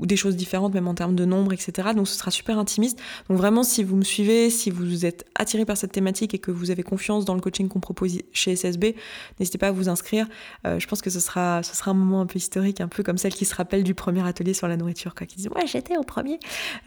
des 0.00 0.16
choses 0.16 0.34
différentes, 0.34 0.72
même 0.72 0.88
en 0.88 0.94
termes 0.94 1.14
de 1.14 1.26
nombre, 1.26 1.52
etc. 1.52 1.88
Donc 1.94 2.08
ce 2.08 2.16
sera 2.16 2.30
super 2.30 2.58
intimiste. 2.58 2.98
Donc 3.28 3.36
vraiment, 3.36 3.64
si 3.64 3.84
vous 3.84 3.96
me 3.96 4.02
suivez, 4.02 4.48
si 4.48 4.70
vous 4.70 5.04
êtes 5.04 5.26
attiré 5.38 5.66
par 5.66 5.76
cette 5.76 5.92
thématique 5.92 6.32
et 6.32 6.38
que 6.38 6.50
vous 6.50 6.70
avez 6.70 6.82
confiance 6.82 7.26
dans 7.26 7.34
le 7.34 7.42
coaching 7.42 7.68
qu'on 7.68 7.80
propose 7.80 8.18
chez 8.32 8.56
SSB, 8.56 8.94
n'hésitez 9.38 9.58
pas 9.58 9.68
à 9.68 9.72
vous 9.72 9.90
inscrire. 9.90 10.26
je 10.64 10.86
pense 10.86 11.02
que 11.02 11.10
ce 11.10 11.20
sera, 11.20 11.62
ce 11.62 11.76
sera 11.76 11.90
un 11.90 11.94
moment 11.94 12.22
un 12.22 12.26
peu 12.26 12.38
historique, 12.38 12.80
un 12.80 12.88
peu 12.88 13.02
comme 13.02 13.18
celle 13.18 13.34
qui 13.34 13.44
se 13.44 13.54
rappelle 13.54 13.84
du 13.84 13.94
premier 13.94 14.26
atelier 14.26 14.54
sur 14.54 14.68
la 14.68 14.78
nourriture, 14.78 15.14
quoi, 15.14 15.26
qui 15.26 15.46
ouais 15.48 15.66
j'étais 15.66 15.98
au 15.98 16.02
premier. 16.02 16.38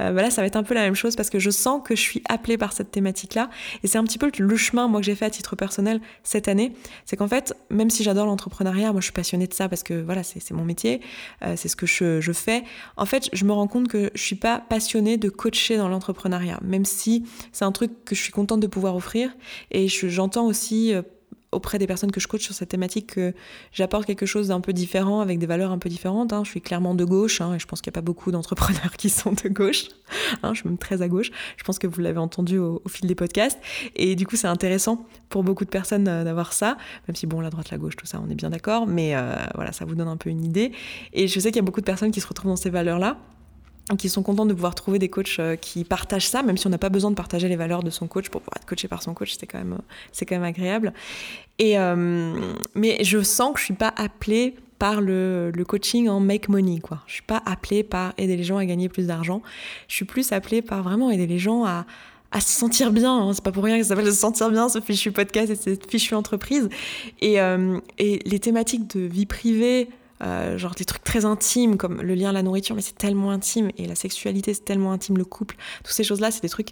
Euh, 0.02 0.12
bah 0.12 0.22
là 0.22 0.30
ça 0.30 0.42
va 0.42 0.48
être 0.48 0.56
un 0.56 0.64
peu 0.64 0.74
la 0.74 0.82
même 0.82 0.96
chose 0.96 1.16
parce 1.16 1.30
que 1.30 1.40
je 1.40 1.50
sens 1.50 1.82
que 1.84 1.96
je 1.96 2.02
suis 2.02 2.22
appelée 2.28 2.58
par 2.58 2.74
cette 2.74 2.92
thématique-là. 2.92 3.50
Et 3.84 3.88
c'est 3.88 3.98
un 3.98 4.04
petit 4.04 4.18
peu 4.18 4.32
le 4.38 4.58
chemin 4.58 4.88
moi 4.88 5.00
que 5.00 5.06
j'ai 5.06 5.16
fait 5.16 5.26
à 5.26 5.30
titre 5.30 5.56
personnel 5.56 6.02
cette 6.24 6.48
année, 6.48 6.74
c'est 7.06 7.16
qu'en 7.16 7.28
fait 7.28 7.54
même 7.70 7.90
si 7.90 8.04
j'adore 8.04 8.26
l'entrepreneuriat, 8.26 8.92
moi 8.92 9.02
je 9.02 9.06
suis 9.06 9.14
passionnée 9.14 9.48
de 9.48 9.54
ça 9.54 9.70
parce 9.70 9.84
que 9.84 9.94
voilà 9.94 10.24
c'est 10.24 10.52
mon 10.52 10.66
métier, 10.66 11.02
euh, 11.44 11.54
c'est 11.56 11.68
ce 11.68 11.76
que 11.76 11.86
je, 11.86 12.32
fais. 12.34 12.64
En 12.98 13.06
fait 13.06 13.30
je 13.34 13.46
me 13.46 13.54
rends 13.54 13.68
compte 13.68 13.88
que 13.88 14.12
je 14.14 14.22
suis 14.22 14.36
pas 14.36 14.60
passionnée 14.60 15.18
de 15.18 15.30
coacher 15.30 15.78
dans 15.78 15.88
l'entrepreneuriat, 15.88 16.60
même 16.62 16.86
si 16.86 17.26
c'est 17.52 17.66
un 17.66 17.72
truc 17.72 17.92
que 18.06 18.16
je 18.16 18.22
suis 18.22 18.32
contente 18.32 18.60
de 18.60 18.68
pouvoir 18.68 18.96
offrir. 18.96 19.32
Et 19.72 19.88
j'entends 19.88 20.46
aussi 20.46 20.94
euh, 20.94 21.02
auprès 21.56 21.80
des 21.80 21.88
personnes 21.88 22.12
que 22.12 22.20
je 22.20 22.28
coach 22.28 22.44
sur 22.44 22.54
cette 22.54 22.70
thématique 22.70 23.16
que 23.16 23.34
j'apporte 23.72 24.06
quelque 24.06 24.26
chose 24.26 24.50
d'un 24.50 24.62
peu 24.62 24.74
différent, 24.74 25.22
avec 25.22 25.40
des 25.40 25.46
valeurs 25.46 25.72
un 25.72 25.78
peu 25.78 25.90
différentes. 25.90 26.34
Hein. 26.34 26.44
Je 26.44 26.50
suis 26.50 26.62
clairement 26.62 26.96
de 26.96 27.06
gauche, 27.06 27.42
hein, 27.42 27.56
et 27.56 27.60
je 27.60 27.66
pense 27.66 27.82
qu'il 27.82 27.90
n'y 27.92 27.94
a 27.94 28.00
pas 28.00 28.06
beaucoup 28.06 28.32
d'entrepreneurs 28.32 28.92
qui 28.98 29.10
sont 29.10 29.32
de 29.32 29.50
gauche. 29.50 29.86
Hein. 30.44 30.54
je 30.54 30.60
suis 30.60 30.70
même 30.70 30.78
très 30.78 31.02
à 31.02 31.08
gauche. 31.08 31.32
Je 31.58 31.64
pense 31.64 31.80
que 31.80 31.88
vous 31.88 32.02
l'avez 32.02 32.20
entendu 32.20 32.58
au, 32.58 32.82
fil 32.88 33.08
des 33.08 33.16
podcasts. 33.16 33.60
Et 33.96 34.16
du 34.16 34.28
coup, 34.28 34.36
c'est 34.36 34.48
intéressant 34.48 35.06
pour 35.30 35.44
beaucoup 35.44 35.66
de 35.66 35.70
personnes 35.70 36.08
euh, 36.08 36.24
d'avoir 36.24 36.54
ça, 36.54 36.78
même 37.08 37.16
si 37.16 37.26
bon, 37.26 37.40
la 37.40 37.50
droite, 37.50 37.72
la 37.72 37.78
gauche, 37.78 37.96
tout 37.96 38.06
ça, 38.06 38.22
on 38.26 38.30
est 38.30 38.36
bien 38.36 38.50
d'accord. 38.50 38.88
Mais 38.88 39.16
euh, 39.16 39.36
voilà, 39.56 39.72
ça 39.72 39.86
vous 39.86 39.96
donne 39.96 40.08
un 40.08 40.18
peu 40.18 40.30
une 40.30 40.44
idée. 40.44 40.72
Et 41.14 41.28
je 41.28 41.40
sais 41.40 41.50
qu'il 41.50 41.58
y 41.58 41.60
a 41.60 41.66
beaucoup 41.66 41.82
de 41.82 41.86
personnes 41.86 42.12
qui 42.12 42.22
se 42.22 42.28
retrouvent 42.28 42.52
dans 42.52 42.56
ces 42.56 42.70
valeurs-là 42.70 43.18
qui 43.98 44.10
sont 44.10 44.24
contents 44.24 44.46
de 44.46 44.54
pouvoir 44.54 44.74
trouver 44.74 44.98
des 44.98 45.10
coachs 45.10 45.38
euh, 45.40 45.56
qui 45.56 45.84
partagent 45.84 46.28
ça, 46.28 46.42
même 46.42 46.58
si 46.58 46.66
on 46.66 46.72
n'a 46.72 46.80
pas 46.80 46.90
besoin 46.90 47.12
de 47.12 47.16
partager 47.16 47.48
les 47.48 47.56
valeurs 47.56 47.84
de 47.84 47.92
son 47.92 48.08
coach 48.08 48.30
pour 48.30 48.42
pouvoir 48.42 48.58
être 48.58 48.66
coaché 48.66 48.88
par 48.88 49.04
son 49.04 49.14
coach, 49.14 49.36
c'est 49.40 49.46
quand 49.46 49.60
même, 49.60 49.78
c'est 50.12 50.26
quand 50.26 50.36
même 50.36 50.44
agréable. 50.44 50.92
Et, 51.60 51.78
euh, 51.78 52.54
mais 52.74 53.04
je 53.04 53.22
sens 53.22 53.54
que 53.54 53.60
je 53.60 53.66
suis 53.66 53.76
pas 53.76 53.94
appelée 53.96 54.56
par 54.80 55.02
le, 55.02 55.52
coaching 55.68 56.10
en 56.10 56.20
make 56.20 56.50
money, 56.50 56.80
quoi. 56.80 57.02
Je 57.08 57.14
suis 57.14 57.24
pas 57.24 57.42
appelée 57.46 57.84
par 57.84 58.14
aider 58.18 58.36
les 58.36 58.44
gens 58.44 58.58
à 58.58 58.66
gagner 58.66 58.90
plus 58.90 59.08
d'argent. 59.08 59.42
Je 59.88 59.96
suis 59.96 60.06
plus 60.06 60.32
appelée 60.32 60.62
par 60.62 60.84
vraiment 60.84 61.12
aider 61.12 61.28
les 61.28 61.40
gens 61.40 61.64
à, 61.64 61.86
à 62.32 62.42
se 62.42 62.52
sentir 62.52 62.92
bien. 62.92 63.16
Hein. 63.16 63.34
C'est 63.34 63.44
pas 63.44 63.52
pour 63.52 63.64
rien 63.64 63.78
que 63.78 63.84
ça 63.84 63.90
s'appelle 63.90 64.08
se 64.08 64.12
sentir 64.12 64.50
bien, 64.50 64.68
ce 64.68 64.82
fichu 64.82 65.12
podcast 65.12 65.52
et 65.52 65.56
cette 65.56 65.90
fichu 65.90 66.16
entreprise. 66.16 66.70
Et, 67.22 67.40
euh, 67.40 67.80
et 68.00 68.20
les 68.26 68.40
thématiques 68.40 68.96
de 68.96 69.02
vie 69.02 69.26
privée, 69.26 69.90
euh, 70.24 70.58
genre 70.58 70.76
des 70.76 70.86
trucs 70.86 71.04
très 71.04 71.26
intimes 71.26 71.78
comme 71.78 72.02
le 72.02 72.16
lien 72.16 72.30
à 72.30 72.34
la 72.34 72.44
nourriture, 72.44 72.76
mais 72.76 72.82
c'est 72.82 72.98
tellement 72.98 73.32
intime 73.32 73.72
et 73.78 73.86
la 73.86 73.96
sexualité 73.96 74.54
c'est 74.54 74.66
tellement 74.66 74.92
intime, 74.92 75.18
le 75.18 75.26
couple, 75.26 75.56
toutes 75.84 75.94
ces 75.94 76.04
choses-là, 76.04 76.32
c'est 76.32 76.42
des 76.42 76.50
trucs 76.50 76.72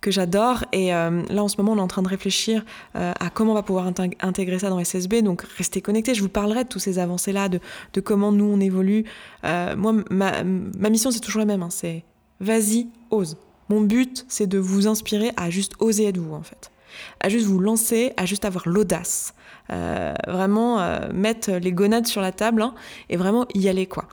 que 0.00 0.10
j'adore. 0.10 0.64
Et 0.72 0.94
euh, 0.94 1.22
là, 1.28 1.44
en 1.44 1.48
ce 1.48 1.58
moment, 1.58 1.72
on 1.72 1.76
est 1.76 1.82
en 1.82 1.86
train 1.86 2.00
de 2.00 2.08
réfléchir 2.08 2.64
euh, 2.96 3.12
à 3.20 3.28
comment 3.28 3.52
on 3.52 3.54
va 3.54 3.62
pouvoir 3.62 3.86
intégrer 4.20 4.58
ça 4.58 4.70
dans 4.70 4.82
SSB. 4.82 5.20
Donc, 5.20 5.42
restez 5.58 5.82
connectés. 5.82 6.14
Je 6.14 6.22
vous 6.22 6.30
parlerai 6.30 6.64
de 6.64 6.70
toutes 6.70 6.80
ces 6.80 6.98
avancées-là, 6.98 7.50
de, 7.50 7.60
de, 7.92 8.00
comment 8.00 8.32
nous, 8.32 8.46
on 8.46 8.60
évolue. 8.60 9.04
moi, 9.42 9.92
ma, 10.10 10.42
ma 10.42 10.88
mission, 10.88 11.10
c'est 11.10 11.20
toujours 11.20 11.40
la 11.40 11.44
même. 11.44 11.62
Hein. 11.62 11.68
c'est 11.70 12.04
vas-y, 12.40 12.88
ose. 13.10 13.36
Mon 13.68 13.82
but, 13.82 14.24
c'est 14.28 14.46
de 14.46 14.58
vous 14.58 14.88
inspirer 14.88 15.32
à 15.36 15.50
juste 15.50 15.74
oser 15.80 16.06
être 16.06 16.16
vous, 16.16 16.34
en 16.34 16.42
fait. 16.42 16.70
À 17.20 17.28
juste 17.28 17.46
vous 17.46 17.58
lancer, 17.58 18.12
à 18.16 18.26
juste 18.26 18.44
avoir 18.44 18.68
l'audace. 18.68 19.34
Euh, 19.72 20.14
vraiment 20.26 20.80
euh, 20.80 20.98
mettre 21.12 21.52
les 21.52 21.72
gonades 21.72 22.06
sur 22.06 22.20
la 22.20 22.32
table 22.32 22.60
hein, 22.60 22.74
et 23.08 23.16
vraiment 23.16 23.46
y 23.54 23.68
aller 23.68 23.86
quoi. 23.86 24.06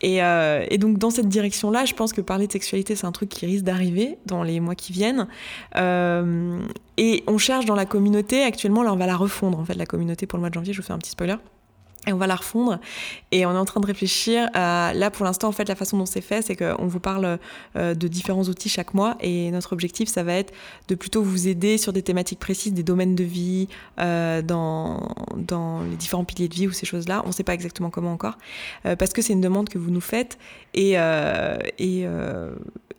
Et, 0.00 0.22
euh, 0.22 0.66
et, 0.68 0.78
donc 0.78 0.98
dans 0.98 1.10
cette 1.10 1.28
direction-là, 1.28 1.84
je 1.84 1.94
pense 1.94 2.12
que 2.12 2.20
parler 2.20 2.46
de 2.46 2.52
sexualité, 2.52 2.96
c'est 2.96 3.06
un 3.06 3.12
truc 3.12 3.28
qui 3.28 3.46
risque 3.46 3.64
d'arriver 3.64 4.18
dans 4.26 4.42
les 4.42 4.58
mois 4.60 4.74
qui 4.74 4.92
viennent. 4.92 5.28
et 5.76 7.24
on 7.26 7.38
cherche 7.38 7.66
dans 7.66 7.76
la 7.76 7.86
communauté, 7.86 8.42
actuellement 8.42 8.82
là 8.82 8.92
on 8.92 8.96
va 8.96 9.06
la 9.06 9.16
refondre 9.16 9.58
en 9.58 9.64
fait, 9.64 9.74
la 9.74 9.86
communauté 9.86 10.26
pour 10.26 10.38
le 10.38 10.40
mois 10.40 10.50
de 10.50 10.54
janvier, 10.54 10.72
je 10.72 10.80
vous 10.80 10.86
fais 10.86 10.92
un 10.92 10.98
petit 10.98 11.10
spoiler. 11.10 11.36
Et 12.06 12.12
on 12.12 12.18
va 12.18 12.26
la 12.26 12.36
refondre. 12.36 12.78
Et 13.32 13.46
on 13.46 13.52
est 13.52 13.58
en 13.58 13.64
train 13.64 13.80
de 13.80 13.86
réfléchir. 13.86 14.48
À, 14.54 14.92
là, 14.94 15.10
pour 15.10 15.24
l'instant, 15.24 15.48
en 15.48 15.52
fait, 15.52 15.68
la 15.68 15.74
façon 15.74 15.98
dont 15.98 16.06
c'est 16.06 16.20
fait, 16.20 16.42
c'est 16.42 16.54
qu'on 16.54 16.86
vous 16.86 17.00
parle 17.00 17.38
euh, 17.76 17.94
de 17.94 18.08
différents 18.08 18.44
outils 18.44 18.68
chaque 18.68 18.94
mois. 18.94 19.16
Et 19.20 19.50
notre 19.50 19.72
objectif, 19.72 20.08
ça 20.08 20.22
va 20.22 20.34
être 20.34 20.52
de 20.88 20.94
plutôt 20.94 21.22
vous 21.22 21.48
aider 21.48 21.78
sur 21.78 21.92
des 21.92 22.02
thématiques 22.02 22.38
précises, 22.38 22.72
des 22.72 22.84
domaines 22.84 23.16
de 23.16 23.24
vie, 23.24 23.68
euh, 23.98 24.40
dans, 24.40 25.08
dans 25.36 25.82
les 25.82 25.96
différents 25.96 26.24
piliers 26.24 26.48
de 26.48 26.54
vie 26.54 26.68
ou 26.68 26.72
ces 26.72 26.86
choses-là. 26.86 27.22
On 27.24 27.28
ne 27.28 27.32
sait 27.32 27.44
pas 27.44 27.54
exactement 27.54 27.90
comment 27.90 28.12
encore. 28.12 28.38
Euh, 28.86 28.94
parce 28.94 29.12
que 29.12 29.20
c'est 29.20 29.32
une 29.32 29.40
demande 29.40 29.68
que 29.68 29.78
vous 29.78 29.90
nous 29.90 30.00
faites. 30.00 30.38
Et, 30.74 30.92
et, 31.78 32.06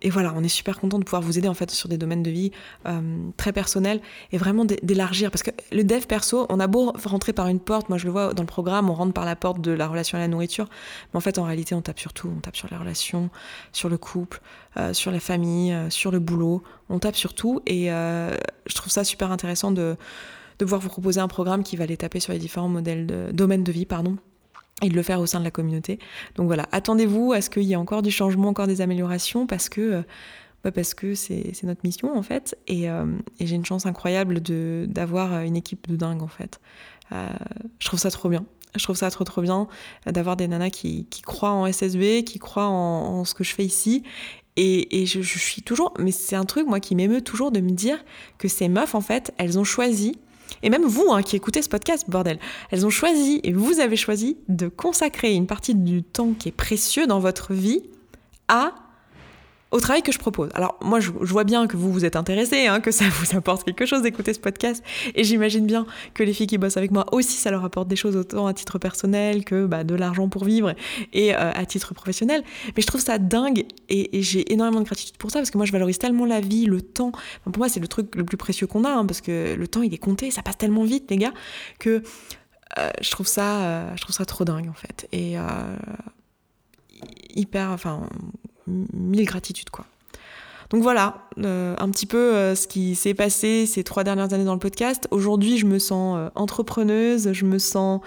et 0.02 0.10
voilà, 0.10 0.32
on 0.36 0.44
est 0.44 0.48
super 0.48 0.78
content 0.78 0.98
de 0.98 1.04
pouvoir 1.04 1.22
vous 1.22 1.38
aider 1.38 1.48
en 1.48 1.54
fait 1.54 1.70
sur 1.70 1.88
des 1.88 1.98
domaines 1.98 2.22
de 2.22 2.30
vie 2.30 2.52
euh, 2.86 3.00
très 3.36 3.52
personnels 3.52 4.00
et 4.32 4.38
vraiment 4.38 4.64
d'élargir. 4.64 5.30
Parce 5.30 5.42
que 5.42 5.50
le 5.72 5.82
dev 5.84 6.06
perso, 6.06 6.46
on 6.48 6.60
a 6.60 6.66
beau 6.66 6.92
rentrer 7.04 7.32
par 7.32 7.48
une 7.48 7.60
porte, 7.60 7.88
moi 7.88 7.98
je 7.98 8.04
le 8.04 8.12
vois 8.12 8.34
dans 8.34 8.42
le 8.42 8.48
programme, 8.48 8.90
on 8.90 8.94
rentre 8.94 9.12
par 9.12 9.24
la 9.24 9.36
porte 9.36 9.60
de 9.60 9.72
la 9.72 9.88
relation 9.88 10.16
à 10.16 10.20
la 10.20 10.28
nourriture, 10.28 10.66
mais 11.12 11.18
en 11.18 11.20
fait 11.20 11.38
en 11.38 11.44
réalité 11.44 11.74
on 11.74 11.82
tape 11.82 11.98
sur 11.98 12.12
tout, 12.12 12.30
on 12.36 12.40
tape 12.40 12.56
sur 12.56 12.68
les 12.70 12.76
relations, 12.76 13.30
sur 13.72 13.88
le 13.88 13.98
couple, 13.98 14.40
euh, 14.76 14.92
sur 14.92 15.10
la 15.10 15.20
famille, 15.20 15.72
euh, 15.72 15.90
sur 15.90 16.10
le 16.10 16.20
boulot, 16.20 16.62
on 16.88 16.98
tape 16.98 17.16
sur 17.16 17.34
tout 17.34 17.60
et 17.66 17.88
je 17.88 18.74
trouve 18.74 18.92
ça 18.92 19.04
super 19.04 19.30
intéressant 19.30 19.70
de, 19.70 19.96
de 20.58 20.64
pouvoir 20.64 20.80
vous 20.80 20.88
proposer 20.88 21.20
un 21.20 21.28
programme 21.28 21.62
qui 21.62 21.76
va 21.76 21.86
les 21.86 21.96
taper 21.96 22.20
sur 22.20 22.32
les 22.32 22.38
différents 22.38 22.68
modèles 22.68 23.06
de, 23.06 23.30
domaines 23.32 23.64
de 23.64 23.72
vie, 23.72 23.86
pardon 23.86 24.16
et 24.82 24.88
de 24.88 24.94
le 24.94 25.02
faire 25.02 25.20
au 25.20 25.26
sein 25.26 25.38
de 25.38 25.44
la 25.44 25.50
communauté. 25.50 25.98
Donc 26.36 26.46
voilà, 26.46 26.68
attendez-vous 26.72 27.32
à 27.32 27.40
ce 27.40 27.50
qu'il 27.50 27.64
y 27.64 27.72
ait 27.72 27.76
encore 27.76 28.02
du 28.02 28.10
changement, 28.10 28.48
encore 28.48 28.66
des 28.66 28.80
améliorations, 28.80 29.46
parce 29.46 29.68
que 29.68 29.80
euh, 29.80 30.02
bah 30.64 30.72
parce 30.72 30.94
que 30.94 31.14
c'est 31.14 31.62
notre 31.62 31.82
mission 31.84 32.16
en 32.16 32.22
fait, 32.22 32.58
et, 32.66 32.90
euh, 32.90 33.06
j'ai 33.40 33.54
une 33.54 33.64
chance 33.64 33.86
incroyable 33.86 34.40
d'avoir 34.40 35.42
une 35.42 35.56
équipe 35.56 35.88
de 35.88 35.96
dingue 35.96 36.22
en 36.22 36.28
fait. 36.28 36.60
Euh, 37.12 37.28
je 37.78 37.86
trouve 37.86 38.00
ça 38.00 38.10
trop 38.10 38.28
bien. 38.28 38.44
Je 38.76 38.82
trouve 38.82 38.96
ça 38.96 39.10
trop 39.10 39.24
trop 39.24 39.40
bien 39.40 39.66
d'avoir 40.04 40.36
des 40.36 40.46
nanas 40.46 40.70
qui, 40.70 41.06
qui, 41.06 41.22
croient 41.22 41.52
en 41.52 41.72
SSB, 41.72 42.22
qui 42.24 42.38
croient 42.38 42.66
en, 42.66 43.20
en 43.20 43.24
ce 43.24 43.34
que 43.34 43.42
je 43.42 43.54
fais 43.54 43.64
ici. 43.64 44.02
Et, 44.56 45.00
et 45.00 45.06
je, 45.06 45.22
je 45.22 45.38
suis 45.38 45.62
toujours, 45.62 45.94
mais 45.98 46.10
c'est 46.10 46.36
un 46.36 46.44
truc 46.44 46.66
moi 46.66 46.80
qui 46.80 46.94
m'émeut 46.94 47.22
toujours 47.22 47.50
de 47.50 47.60
me 47.60 47.70
dire 47.70 48.04
que 48.36 48.48
ces 48.48 48.68
meufs 48.68 48.94
en 48.94 49.00
fait, 49.00 49.32
elles 49.38 49.58
ont 49.58 49.64
choisi 49.64 50.18
et 50.62 50.70
même 50.70 50.84
vous 50.84 51.06
hein, 51.10 51.22
qui 51.22 51.36
écoutez 51.36 51.62
ce 51.62 51.68
podcast, 51.68 52.08
bordel, 52.08 52.38
elles 52.70 52.86
ont 52.86 52.90
choisi 52.90 53.40
et 53.44 53.52
vous 53.52 53.80
avez 53.80 53.96
choisi 53.96 54.36
de 54.48 54.68
consacrer 54.68 55.34
une 55.34 55.46
partie 55.46 55.74
du 55.74 56.02
temps 56.02 56.32
qui 56.38 56.48
est 56.48 56.52
précieux 56.52 57.06
dans 57.06 57.20
votre 57.20 57.52
vie 57.52 57.82
à 58.48 58.72
au 59.70 59.80
travail 59.80 60.02
que 60.02 60.12
je 60.12 60.18
propose. 60.18 60.50
Alors 60.54 60.78
moi, 60.82 61.00
je, 61.00 61.10
vois 61.10 61.44
bien 61.44 61.66
que 61.66 61.76
vous 61.76 61.92
vous 61.92 62.04
êtes 62.04 62.16
intéressés, 62.16 62.66
hein, 62.66 62.80
que 62.80 62.90
ça 62.90 63.04
vous 63.10 63.36
apporte 63.36 63.64
quelque 63.64 63.86
chose 63.86 64.02
d'écouter 64.02 64.32
ce 64.32 64.40
podcast, 64.40 64.82
et 65.14 65.24
j'imagine 65.24 65.66
bien 65.66 65.86
que 66.14 66.22
les 66.22 66.32
filles 66.32 66.46
qui 66.46 66.58
bossent 66.58 66.76
avec 66.76 66.90
moi 66.90 67.06
aussi, 67.12 67.36
ça 67.36 67.50
leur 67.50 67.64
apporte 67.64 67.88
des 67.88 67.96
choses 67.96 68.16
autant 68.16 68.46
à 68.46 68.54
titre 68.54 68.78
personnel 68.78 69.44
que 69.44 69.66
bah, 69.66 69.84
de 69.84 69.94
l'argent 69.94 70.28
pour 70.28 70.44
vivre 70.44 70.74
et 71.12 71.34
euh, 71.34 71.52
à 71.52 71.66
titre 71.66 71.94
professionnel. 71.94 72.42
Mais 72.76 72.82
je 72.82 72.86
trouve 72.86 73.00
ça 73.00 73.18
dingue 73.18 73.66
et, 73.88 74.08
j'ai 74.22 74.52
énormément 74.52 74.80
de 74.80 74.86
gratitude 74.86 75.16
pour 75.16 75.30
ça 75.30 75.38
parce 75.38 75.50
que 75.50 75.58
moi, 75.58 75.66
je 75.66 75.72
valorise 75.72 75.98
tellement 75.98 76.24
la 76.24 76.40
vie, 76.40 76.66
le 76.66 76.80
temps. 76.80 77.12
pour 77.44 77.58
moi, 77.58 77.68
c'est 77.68 77.80
le 77.80 77.88
truc 77.88 78.14
le 78.14 78.24
plus 78.24 78.36
précieux 78.36 78.66
qu'on 78.66 78.84
a 78.84 78.90
hein, 78.90 79.06
parce 79.06 79.20
que 79.20 79.54
le 79.54 79.68
temps, 79.68 79.82
il 79.82 79.92
est 79.92 79.98
compté, 79.98 80.30
ça 80.30 80.42
passe 80.42 80.58
tellement 80.58 80.84
vite, 80.84 81.10
les 81.10 81.16
gars, 81.16 81.32
que 81.78 82.02
euh, 82.78 82.90
je 83.00 83.10
trouve 83.10 83.26
ça, 83.26 83.62
euh, 83.62 83.96
je 83.96 84.02
trouve 84.02 84.14
ça 84.14 84.24
trop 84.24 84.44
dingue 84.44 84.68
en 84.68 84.74
fait. 84.74 85.08
Et 85.12 85.36
hyper, 87.34 87.70
enfin 87.70 88.08
mille 88.92 89.24
gratitudes 89.24 89.70
quoi. 89.70 89.86
Donc 90.70 90.82
voilà, 90.82 91.28
euh, 91.38 91.74
un 91.78 91.90
petit 91.90 92.04
peu 92.04 92.34
euh, 92.34 92.54
ce 92.54 92.66
qui 92.66 92.94
s'est 92.94 93.14
passé 93.14 93.64
ces 93.64 93.84
trois 93.84 94.04
dernières 94.04 94.32
années 94.34 94.44
dans 94.44 94.52
le 94.52 94.58
podcast. 94.58 95.08
Aujourd'hui, 95.10 95.56
je 95.56 95.64
me 95.64 95.78
sens 95.78 96.18
euh, 96.18 96.28
entrepreneuse, 96.34 97.32
je 97.32 97.44
me 97.46 97.58
sens 97.58 98.02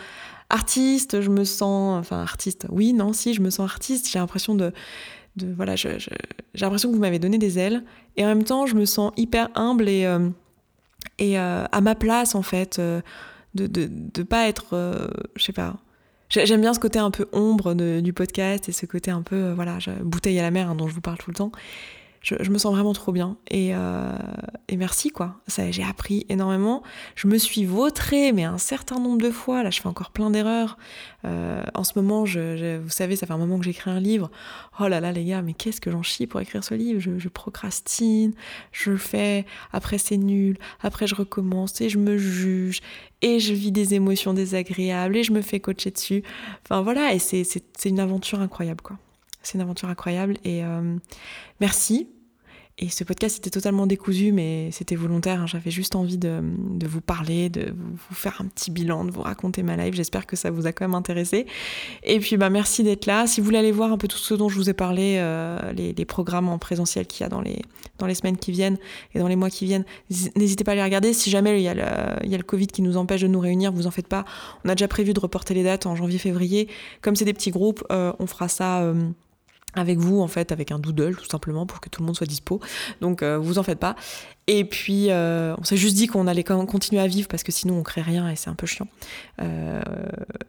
artiste, 0.50 1.21
je 1.21 1.30
me 1.30 1.43
sens, 1.43 2.00
enfin 2.00 2.21
artiste, 2.21 2.67
oui, 2.69 2.93
non, 2.93 3.13
si, 3.13 3.34
je 3.34 3.41
me 3.41 3.50
sens 3.50 3.67
artiste. 3.67 4.10
J'ai 4.12 4.19
l'impression 4.19 4.54
de, 4.54 4.74
de 5.38 5.52
voilà, 5.52 5.76
j'ai 5.76 5.97
l'impression 6.56 6.89
que 6.89 6.95
vous 6.95 7.02
m'avez 7.02 7.19
donné 7.19 7.39
des 7.39 7.58
ailes, 7.58 7.84
et 8.15 8.24
en 8.24 8.28
même 8.28 8.43
temps, 8.43 8.67
je 8.67 8.76
me 8.76 8.86
sens 8.86 9.12
hyper 9.17 9.50
humble 9.56 9.89
et 9.89 10.08
et 11.17 11.38
à 11.38 11.82
ma 11.82 11.95
place 11.95 12.36
en 12.36 12.41
fait, 12.41 12.80
de 12.80 13.02
de, 13.67 13.89
de 13.89 14.24
pas 14.24 14.47
être, 14.47 14.76
je 15.36 15.43
sais 15.43 15.54
pas 15.54 15.78
J'aime 16.31 16.61
bien 16.61 16.73
ce 16.73 16.79
côté 16.79 16.97
un 16.97 17.11
peu 17.11 17.27
ombre 17.33 17.73
du 17.73 18.13
podcast 18.13 18.69
et 18.69 18.71
ce 18.71 18.85
côté 18.85 19.11
un 19.11 19.21
peu, 19.21 19.35
euh, 19.35 19.53
voilà, 19.53 19.79
bouteille 20.01 20.39
à 20.39 20.41
la 20.41 20.51
mer 20.51 20.69
hein, 20.69 20.75
dont 20.75 20.87
je 20.87 20.93
vous 20.93 21.01
parle 21.01 21.17
tout 21.17 21.29
le 21.29 21.35
temps 21.35 21.51
je, 22.21 22.51
me 22.51 22.57
sens 22.60 22.73
vraiment 22.73 22.93
trop 22.93 23.12
bien. 23.12 23.38
Et, 23.49 23.71
euh, 23.73 24.15
merci, 24.77 25.10
quoi. 25.10 25.41
J'ai 25.47 25.84
appris 25.84 26.25
énormément. 26.29 26.84
Je 27.15 27.27
me 27.27 27.38
suis 27.38 27.65
vautrée, 27.65 28.31
mais 28.31 28.43
un 28.43 28.60
certain 28.60 28.99
nombre 28.99 29.17
de 29.17 29.31
fois. 29.31 29.63
Là, 29.63 29.71
je 29.71 29.81
fais 29.81 29.88
encore 29.88 30.12
plein 30.12 30.29
d'erreurs. 30.29 30.77
Euh, 31.25 31.63
en 31.73 31.84
ce 31.84 31.93
moment, 31.95 32.25
je, 32.25 32.77
vous 32.77 32.89
savez, 32.89 33.15
ça 33.15 33.25
fait 33.25 33.34
un 33.34 33.38
moment 33.38 33.57
que 33.57 33.65
j'écris 33.65 33.89
un 33.89 33.99
livre. 33.99 34.29
Oh 34.79 34.88
là 34.88 34.99
là, 34.99 35.12
les 35.12 35.25
gars, 35.25 35.41
mais 35.41 35.53
qu'est-ce 35.53 35.81
que 35.81 35.89
j'en 35.89 36.03
chie 36.03 36.27
pour 36.27 36.39
écrire 36.39 36.63
ce 36.63 36.75
livre? 36.75 36.99
Je, 36.99 37.27
procrastine, 37.27 38.34
je 38.71 38.91
le 38.91 38.97
fais, 38.97 39.45
après 39.71 39.97
c'est 39.97 40.17
nul, 40.17 40.57
après 40.81 41.07
je 41.07 41.15
recommence 41.15 41.79
et 41.81 41.89
je 41.89 41.97
me 41.97 42.17
juge 42.17 42.81
et 43.21 43.39
je 43.39 43.53
vis 43.53 43.71
des 43.71 43.93
émotions 43.93 44.34
désagréables 44.34 45.15
et 45.15 45.23
je 45.23 45.31
me 45.31 45.41
fais 45.41 45.60
coacher 45.60 45.91
dessus. 45.91 46.23
Enfin 46.65 46.81
voilà, 46.81 47.13
et 47.13 47.19
c'est 47.19 47.63
une 47.86 47.99
aventure 47.99 48.41
incroyable, 48.41 48.81
quoi. 48.81 48.97
C'est 49.43 49.56
une 49.56 49.62
aventure 49.62 49.89
incroyable 49.89 50.38
et 50.43 50.63
euh, 50.63 50.97
merci. 51.60 52.08
Et 52.77 52.89
ce 52.89 53.04
podcast 53.04 53.38
était 53.38 53.51
totalement 53.51 53.86
décousu, 53.86 54.32
mais 54.32 54.69
c'était 54.71 54.95
volontaire. 54.95 55.41
Hein. 55.41 55.45
J'avais 55.45 55.69
juste 55.69 55.95
envie 55.95 56.17
de, 56.17 56.41
vous 56.88 57.01
parler, 57.01 57.49
de 57.49 57.75
vous 57.75 58.15
faire 58.15 58.41
un 58.41 58.45
petit 58.45 58.71
bilan, 58.71 59.06
de 59.06 59.12
vous 59.12 59.21
raconter 59.21 59.62
ma 59.62 59.77
life. 59.77 59.93
J'espère 59.93 60.25
que 60.25 60.36
ça 60.36 60.49
vous 60.49 60.65
a 60.65 60.71
quand 60.71 60.86
même 60.86 60.95
intéressé. 60.95 61.45
Et 62.04 62.19
puis, 62.19 62.38
bah, 62.38 62.49
merci 62.49 62.84
d'être 62.84 63.06
là. 63.06 63.27
Si 63.27 63.39
vous 63.39 63.45
voulez 63.45 63.60
aller 63.60 63.71
voir 63.71 63.91
un 63.91 63.99
peu 63.99 64.08
tout 64.08 64.17
ce 64.17 64.34
dont 64.34 64.49
je 64.49 64.56
vous 64.56 64.69
ai 64.69 64.73
parlé, 64.73 65.17
euh, 65.19 65.60
les, 65.73 66.06
programmes 66.06 66.49
en 66.49 66.58
présentiel 66.58 67.06
qu'il 67.06 67.23
y 67.23 67.25
a 67.25 67.30
dans 67.30 67.41
les, 67.41 67.62
dans 67.99 68.08
les 68.08 68.15
semaines 68.15 68.38
qui 68.38 68.51
viennent 68.51 68.80
et 69.13 69.19
dans 69.19 69.27
les 69.27 69.36
mois 69.36 69.51
qui 69.51 69.65
viennent, 69.65 69.86
n'hésitez 70.36 70.63
pas 70.63 70.71
à 70.71 70.75
les 70.75 70.84
regarder. 70.84 71.13
Si 71.13 71.30
jamais 71.30 71.60
il 71.60 71.63
y, 71.63 71.67
a 71.67 71.75
le, 71.75 71.84
il 72.23 72.32
y 72.32 72.34
a 72.34 72.38
le 72.38 72.43
Covid 72.43 72.67
qui 72.67 72.82
nous 72.82 72.97
empêche 72.97 73.21
de 73.21 73.27
nous 73.27 73.39
réunir, 73.39 73.71
vous 73.71 73.86
en 73.86 73.91
faites 73.91 74.08
pas. 74.08 74.25
On 74.65 74.69
a 74.69 74.73
déjà 74.73 74.88
prévu 74.88 75.13
de 75.13 75.19
reporter 75.19 75.54
les 75.54 75.63
dates 75.63 75.86
en 75.86 75.95
janvier-février. 75.95 76.67
Comme 77.01 77.15
c'est 77.15 77.25
des 77.25 77.34
petits 77.34 77.51
groupes, 77.51 77.84
euh, 77.91 78.12
on 78.17 78.25
fera 78.25 78.47
ça 78.47 78.91
avec 79.73 79.97
vous 79.97 80.21
en 80.21 80.27
fait 80.27 80.51
avec 80.51 80.71
un 80.71 80.79
doodle 80.79 81.15
tout 81.15 81.25
simplement 81.25 81.65
pour 81.65 81.79
que 81.79 81.89
tout 81.89 82.01
le 82.01 82.05
monde 82.05 82.15
soit 82.15 82.27
dispo. 82.27 82.60
Donc 82.99 83.23
euh, 83.23 83.38
vous 83.38 83.57
en 83.57 83.63
faites 83.63 83.79
pas. 83.79 83.95
Et 84.47 84.65
puis 84.65 85.07
euh, 85.10 85.55
on 85.57 85.63
s'est 85.63 85.77
juste 85.77 85.95
dit 85.95 86.07
qu'on 86.07 86.27
allait 86.27 86.43
continuer 86.43 87.01
à 87.01 87.07
vivre 87.07 87.27
parce 87.27 87.43
que 87.43 87.51
sinon 87.51 87.77
on 87.77 87.84
crée 87.84 88.01
rien 88.01 88.29
et 88.29 88.36
c'est 88.36 88.49
un 88.49 88.55
peu 88.55 88.67
chiant. 88.67 88.88
Euh, 89.41 89.81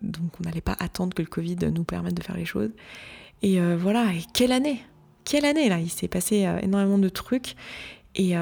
donc 0.02 0.30
on 0.40 0.44
n'allait 0.44 0.61
pas 0.61 0.76
attendre 0.78 1.14
que 1.14 1.22
le 1.22 1.28
Covid 1.28 1.56
nous 1.72 1.85
permette 1.85 2.14
de 2.14 2.22
faire 2.22 2.37
les 2.37 2.44
choses. 2.44 2.70
Et 3.42 3.61
voilà. 3.76 4.12
Et 4.12 4.22
quelle 4.32 4.52
année! 4.52 4.80
Quelle 5.24 5.44
année 5.44 5.68
là! 5.68 5.78
Il 5.80 5.90
s'est 5.90 6.08
passé 6.08 6.48
énormément 6.62 6.98
de 6.98 7.08
trucs. 7.08 7.56
Et 8.14 8.35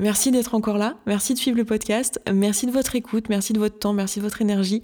merci 0.00 0.32
d'être 0.32 0.54
encore 0.54 0.78
là, 0.78 0.96
merci 1.06 1.34
de 1.34 1.38
suivre 1.38 1.56
le 1.56 1.64
podcast, 1.64 2.20
merci 2.32 2.66
de 2.66 2.72
votre 2.72 2.96
écoute, 2.96 3.28
merci 3.28 3.52
de 3.52 3.58
votre 3.58 3.78
temps, 3.78 3.92
merci 3.92 4.18
de 4.18 4.24
votre 4.24 4.40
énergie. 4.40 4.82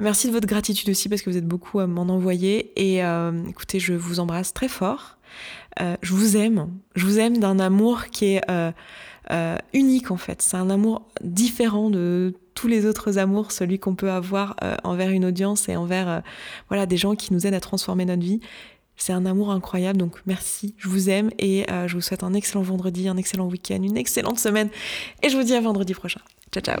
Merci 0.00 0.28
de 0.28 0.32
votre 0.32 0.46
gratitude 0.46 0.88
aussi 0.90 1.08
parce 1.08 1.22
que 1.22 1.30
vous 1.30 1.36
êtes 1.36 1.46
beaucoup 1.46 1.80
à 1.80 1.86
m'en 1.86 2.02
envoyer. 2.02 2.72
Et 2.76 3.04
euh, 3.04 3.32
écoutez, 3.48 3.80
je 3.80 3.94
vous 3.94 4.20
embrasse 4.20 4.52
très 4.54 4.68
fort. 4.68 5.16
Euh, 5.80 5.96
je 6.02 6.12
vous 6.12 6.36
aime. 6.36 6.68
Je 6.94 7.04
vous 7.04 7.18
aime 7.18 7.38
d'un 7.38 7.58
amour 7.58 8.06
qui 8.06 8.34
est 8.34 8.42
euh, 8.50 9.56
unique 9.72 10.10
en 10.10 10.16
fait. 10.16 10.40
C'est 10.40 10.56
un 10.56 10.70
amour 10.70 11.02
différent 11.22 11.90
de 11.90 12.34
tous 12.54 12.68
les 12.68 12.86
autres 12.86 13.18
amours, 13.18 13.52
celui 13.52 13.78
qu'on 13.78 13.94
peut 13.94 14.10
avoir 14.10 14.56
envers 14.82 15.10
une 15.10 15.24
audience 15.24 15.68
et 15.68 15.76
envers 15.76 16.22
voilà 16.68 16.86
des 16.86 16.96
gens 16.96 17.14
qui 17.14 17.32
nous 17.32 17.46
aident 17.46 17.54
à 17.54 17.60
transformer 17.60 18.04
notre 18.04 18.22
vie. 18.22 18.40
C'est 18.96 19.12
un 19.12 19.26
amour 19.26 19.52
incroyable, 19.52 19.96
donc 19.96 20.20
merci, 20.26 20.74
je 20.76 20.88
vous 20.88 21.08
aime 21.08 21.30
et 21.38 21.66
je 21.86 21.94
vous 21.94 22.00
souhaite 22.00 22.24
un 22.24 22.34
excellent 22.34 22.62
vendredi, 22.62 23.06
un 23.06 23.16
excellent 23.16 23.46
week-end, 23.46 23.80
une 23.80 23.96
excellente 23.96 24.40
semaine 24.40 24.70
et 25.22 25.28
je 25.28 25.36
vous 25.36 25.44
dis 25.44 25.54
à 25.54 25.60
vendredi 25.60 25.94
prochain. 25.94 26.20
Ciao 26.50 26.64
ciao 26.64 26.80